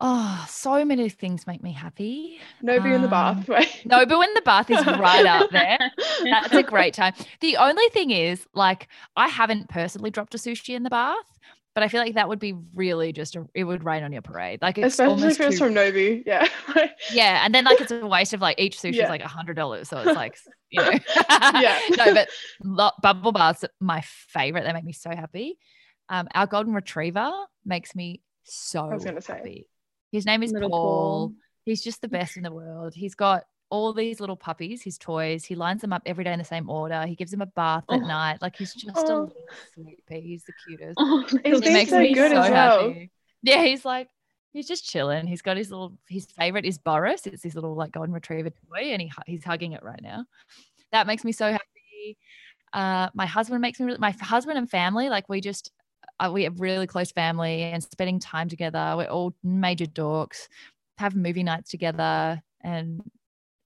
[0.00, 2.38] Oh, so many things make me happy.
[2.62, 3.68] No beer in the Um, bath, right?
[3.84, 5.78] No, but when the bath is right up there,
[6.24, 7.14] that's a great time.
[7.40, 11.16] The only thing is, like, I haven't personally dropped a sushi in the bath,
[11.74, 14.22] but I feel like that would be really just a, it would rain on your
[14.22, 14.62] parade.
[14.62, 16.22] Like, it's Especially almost if it's from Nobu.
[16.26, 16.48] Yeah.
[17.12, 19.04] Yeah, and then like it's a waste of like each sushi Yeah.
[19.04, 20.36] is like a hundred dollars, so it's like
[20.70, 20.90] you know.
[21.54, 21.78] Yeah.
[21.96, 22.28] no, but
[22.62, 24.64] lo- bubble baths my favorite.
[24.64, 25.58] They make me so happy.
[26.08, 27.30] Um, our golden retriever
[27.64, 29.64] makes me so I was gonna say.
[30.12, 30.68] His name is Paul.
[30.70, 31.32] Paul.
[31.64, 32.94] He's just the best in the world.
[32.94, 35.44] He's got all these little puppies, his toys.
[35.44, 37.04] He lines them up every day in the same order.
[37.06, 38.06] He gives them a bath at Oh.
[38.06, 38.40] night.
[38.40, 39.02] Like he's just a Oh.
[39.02, 39.32] little
[39.74, 40.20] sweet pea.
[40.22, 40.94] He's the cutest.
[40.98, 42.88] Oh, He's It makes so me good so as well.
[42.88, 43.10] happy.
[43.42, 44.08] Yeah, he's like
[44.54, 45.26] he's just chilling.
[45.26, 47.26] He's got his little his favorite is Boris.
[47.26, 50.24] It's his little like golden retriever toy, and he he's hugging it right now.
[50.92, 52.16] That makes me so happy.
[52.72, 55.70] Uh, my husband makes me really, my husband and family like we just
[56.32, 58.94] we have really close family and spending time together.
[58.96, 60.48] We're all major dorks.
[60.98, 63.02] Have movie nights together and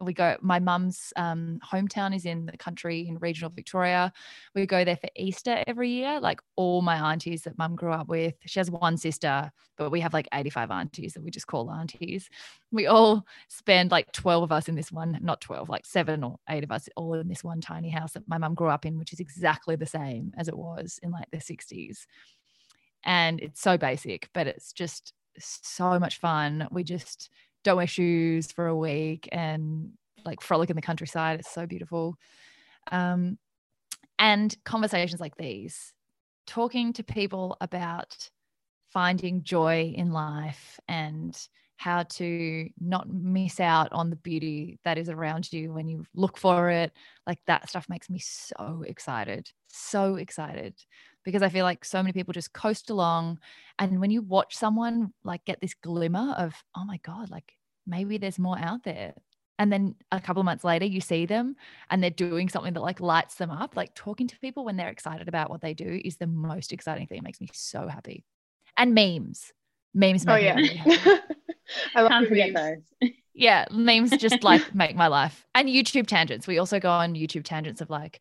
[0.02, 4.12] we go my mum's um, hometown is in the country in regional victoria
[4.54, 8.08] we go there for easter every year like all my aunties that mum grew up
[8.08, 11.70] with she has one sister but we have like 85 aunties that we just call
[11.70, 12.28] aunties
[12.70, 16.36] we all spend like 12 of us in this one not 12 like seven or
[16.48, 18.98] eight of us all in this one tiny house that my mum grew up in
[18.98, 22.06] which is exactly the same as it was in like the 60s
[23.04, 27.30] and it's so basic but it's just so much fun we just
[27.64, 29.92] don't wear shoes for a week and
[30.24, 31.40] like frolic in the countryside.
[31.40, 32.16] It's so beautiful.
[32.90, 33.38] Um,
[34.18, 35.92] and conversations like these,
[36.46, 38.30] talking to people about
[38.90, 41.36] finding joy in life and
[41.82, 46.38] how to not miss out on the beauty that is around you when you look
[46.38, 46.92] for it.
[47.26, 50.76] Like that stuff makes me so excited, so excited
[51.24, 53.40] because I feel like so many people just coast along.
[53.80, 58.16] And when you watch someone like get this glimmer of, oh my God, like maybe
[58.16, 59.14] there's more out there.
[59.58, 61.56] And then a couple of months later, you see them
[61.90, 63.76] and they're doing something that like lights them up.
[63.76, 67.08] Like talking to people when they're excited about what they do is the most exciting
[67.08, 67.18] thing.
[67.18, 68.24] It makes me so happy.
[68.76, 69.52] And memes.
[69.94, 70.24] Memes.
[70.26, 70.56] Oh, yeah.
[71.94, 73.10] I can't forget those.
[73.34, 75.46] yeah, memes just like make my life.
[75.54, 76.46] And YouTube tangents.
[76.46, 78.20] We also go on YouTube tangents of like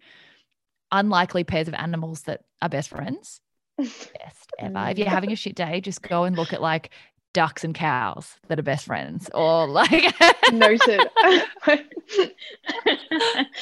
[0.91, 3.41] unlikely pairs of animals that are best friends.
[3.77, 4.89] Best ever.
[4.89, 6.91] If you're having a shit day, just go and look at like
[7.33, 10.13] ducks and cows that are best friends or like
[10.51, 11.01] noted.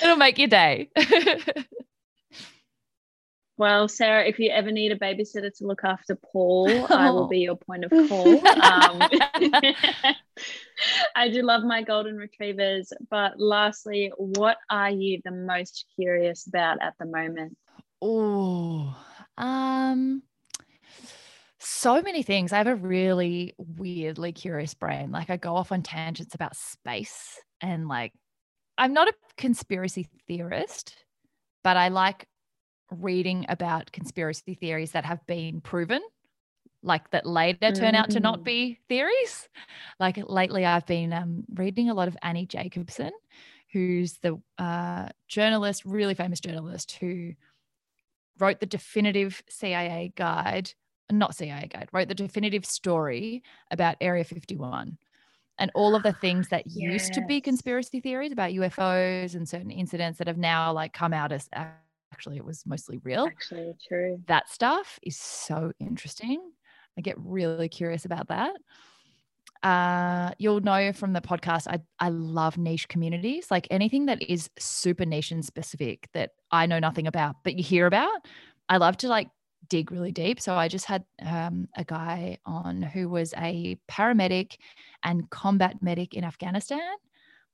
[0.01, 0.89] It'll make your day.
[3.59, 6.87] Well, Sarah, if you ever need a babysitter to look after Paul, oh.
[6.89, 8.41] I will be your point of call.
[8.69, 9.01] Um,
[11.15, 12.93] I do love my golden retrievers.
[13.09, 17.57] But lastly, what are you the most curious about at the moment?
[18.01, 18.95] Oh,
[19.37, 20.23] um,
[21.57, 22.53] so many things.
[22.53, 25.11] I have a really weirdly curious brain.
[25.11, 28.13] Like I go off on tangents about space and like
[28.77, 30.95] I'm not a conspiracy theorist,
[31.61, 32.25] but I like
[32.91, 36.01] reading about conspiracy theories that have been proven
[36.81, 38.43] like that later turn out to not mm.
[38.45, 39.49] be theories
[39.99, 43.11] like lately i've been um, reading a lot of annie jacobsen
[43.73, 47.33] who's the uh, journalist really famous journalist who
[48.39, 50.71] wrote the definitive cia guide
[51.11, 54.97] not cia guide wrote the definitive story about area 51
[55.57, 56.93] and all of the things that yes.
[56.93, 61.13] used to be conspiracy theories about ufos and certain incidents that have now like come
[61.13, 61.49] out as
[62.13, 63.25] actually it was mostly real.
[63.25, 64.21] Actually, true.
[64.27, 66.41] That stuff is so interesting.
[66.97, 68.53] I get really curious about that.
[69.61, 74.49] Uh, you'll know from the podcast, I, I love niche communities, like anything that is
[74.57, 78.25] super niche and specific that I know nothing about, but you hear about.
[78.69, 79.29] I love to like
[79.67, 80.39] dig really deep.
[80.39, 84.55] So I just had um, a guy on who was a paramedic
[85.03, 86.79] and combat medic in Afghanistan.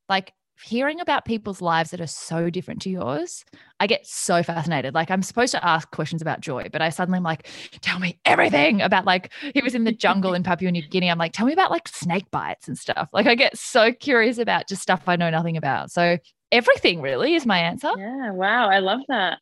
[0.08, 0.34] Like
[0.64, 3.43] hearing about people's lives that are so different to yours,
[3.80, 4.93] I get so fascinated.
[4.93, 7.47] Like I'm supposed to ask questions about joy, but I suddenly am like,
[7.82, 11.10] tell me everything about like he was in the jungle in Papua New Guinea.
[11.10, 13.10] I'm like, tell me about like snake bites and stuff.
[13.12, 15.91] Like I get so curious about just stuff I know nothing about.
[15.91, 16.18] So
[16.51, 17.91] everything really is my answer.
[17.97, 18.32] Yeah.
[18.32, 18.70] Wow.
[18.70, 19.39] I love that.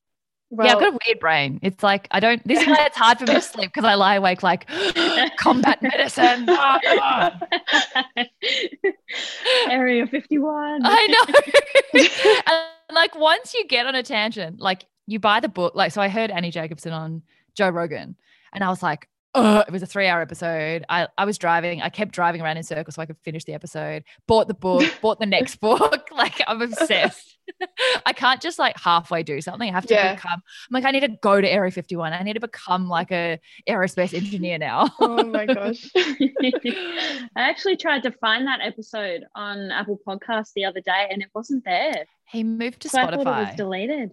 [0.56, 1.60] Well, yeah, I've got a weird brain.
[1.64, 2.48] It's like I don't.
[2.48, 4.68] This is why it's hard for me to sleep because I lie awake like
[5.38, 6.48] combat medicine.
[9.68, 10.82] Area fifty one.
[10.84, 11.24] I know.
[12.48, 15.74] and like once you get on a tangent, like you buy the book.
[15.74, 17.24] Like so, I heard Annie Jacobsen on
[17.56, 18.16] Joe Rogan,
[18.54, 20.86] and I was like, it was a three hour episode.
[20.90, 21.82] I, I was driving.
[21.82, 24.04] I kept driving around in circles so I could finish the episode.
[24.28, 26.02] Bought the book, bought the next book.
[26.14, 27.38] Like I'm obsessed.
[28.06, 29.68] I can't just like halfway do something.
[29.68, 30.14] I have to yeah.
[30.14, 32.14] become I'm like, I need to go to Area 51.
[32.14, 34.92] I need to become like a aerospace engineer now.
[35.00, 35.90] oh my gosh.
[35.96, 41.30] I actually tried to find that episode on Apple Podcasts the other day and it
[41.34, 42.06] wasn't there.
[42.30, 43.20] He moved to so Spotify.
[43.20, 44.12] I thought it was deleted.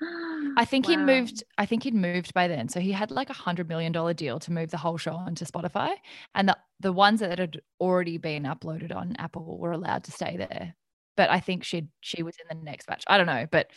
[0.00, 0.90] I think wow.
[0.90, 1.44] he'd moved.
[1.56, 2.68] I think he'd moved by then.
[2.68, 5.44] So he had like a hundred million dollar deal to move the whole show onto
[5.44, 5.94] Spotify,
[6.34, 10.36] and the the ones that had already been uploaded on Apple were allowed to stay
[10.36, 10.74] there.
[11.16, 13.04] But I think she she was in the next batch.
[13.06, 13.70] I don't know, but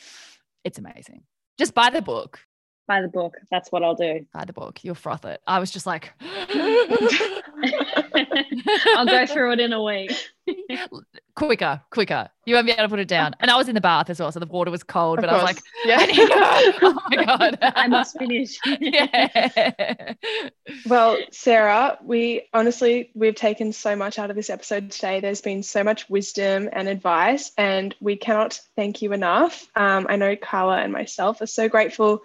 [0.63, 1.23] it's amazing.
[1.57, 2.39] Just buy the book.
[2.87, 3.35] Buy the book.
[3.49, 4.25] That's what I'll do.
[4.33, 4.83] Buy the book.
[4.83, 5.41] You'll froth it.
[5.47, 6.13] I was just like,
[8.95, 10.11] I'll go through it in a week.
[11.35, 12.29] quicker, quicker.
[12.45, 13.35] You won't be able to put it down.
[13.39, 15.19] And I was in the bath as well, so the water was cold.
[15.19, 15.41] Of but course.
[15.41, 16.77] I was like, yeah.
[16.81, 18.57] oh my god, I must finish.
[18.79, 20.13] yeah.
[20.87, 25.19] Well, Sarah, we honestly we've taken so much out of this episode today.
[25.19, 29.67] There's been so much wisdom and advice, and we cannot thank you enough.
[29.75, 32.23] Um, I know Carla and myself are so grateful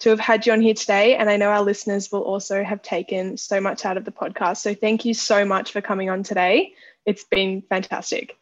[0.00, 1.16] to have had you on here today.
[1.16, 4.58] And I know our listeners will also have taken so much out of the podcast.
[4.58, 6.74] So thank you so much for coming on today
[7.06, 8.36] it's been fantastic.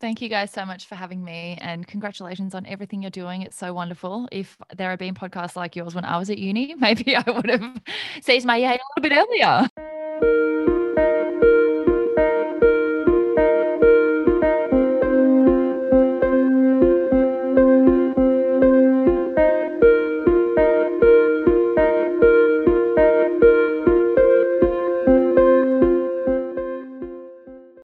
[0.00, 3.42] Thank you guys so much for having me and congratulations on everything you're doing.
[3.42, 4.28] It's so wonderful.
[4.30, 7.48] If there had been podcasts like yours when I was at uni, maybe I would
[7.48, 7.80] have
[8.22, 9.68] seized my yay a little bit earlier.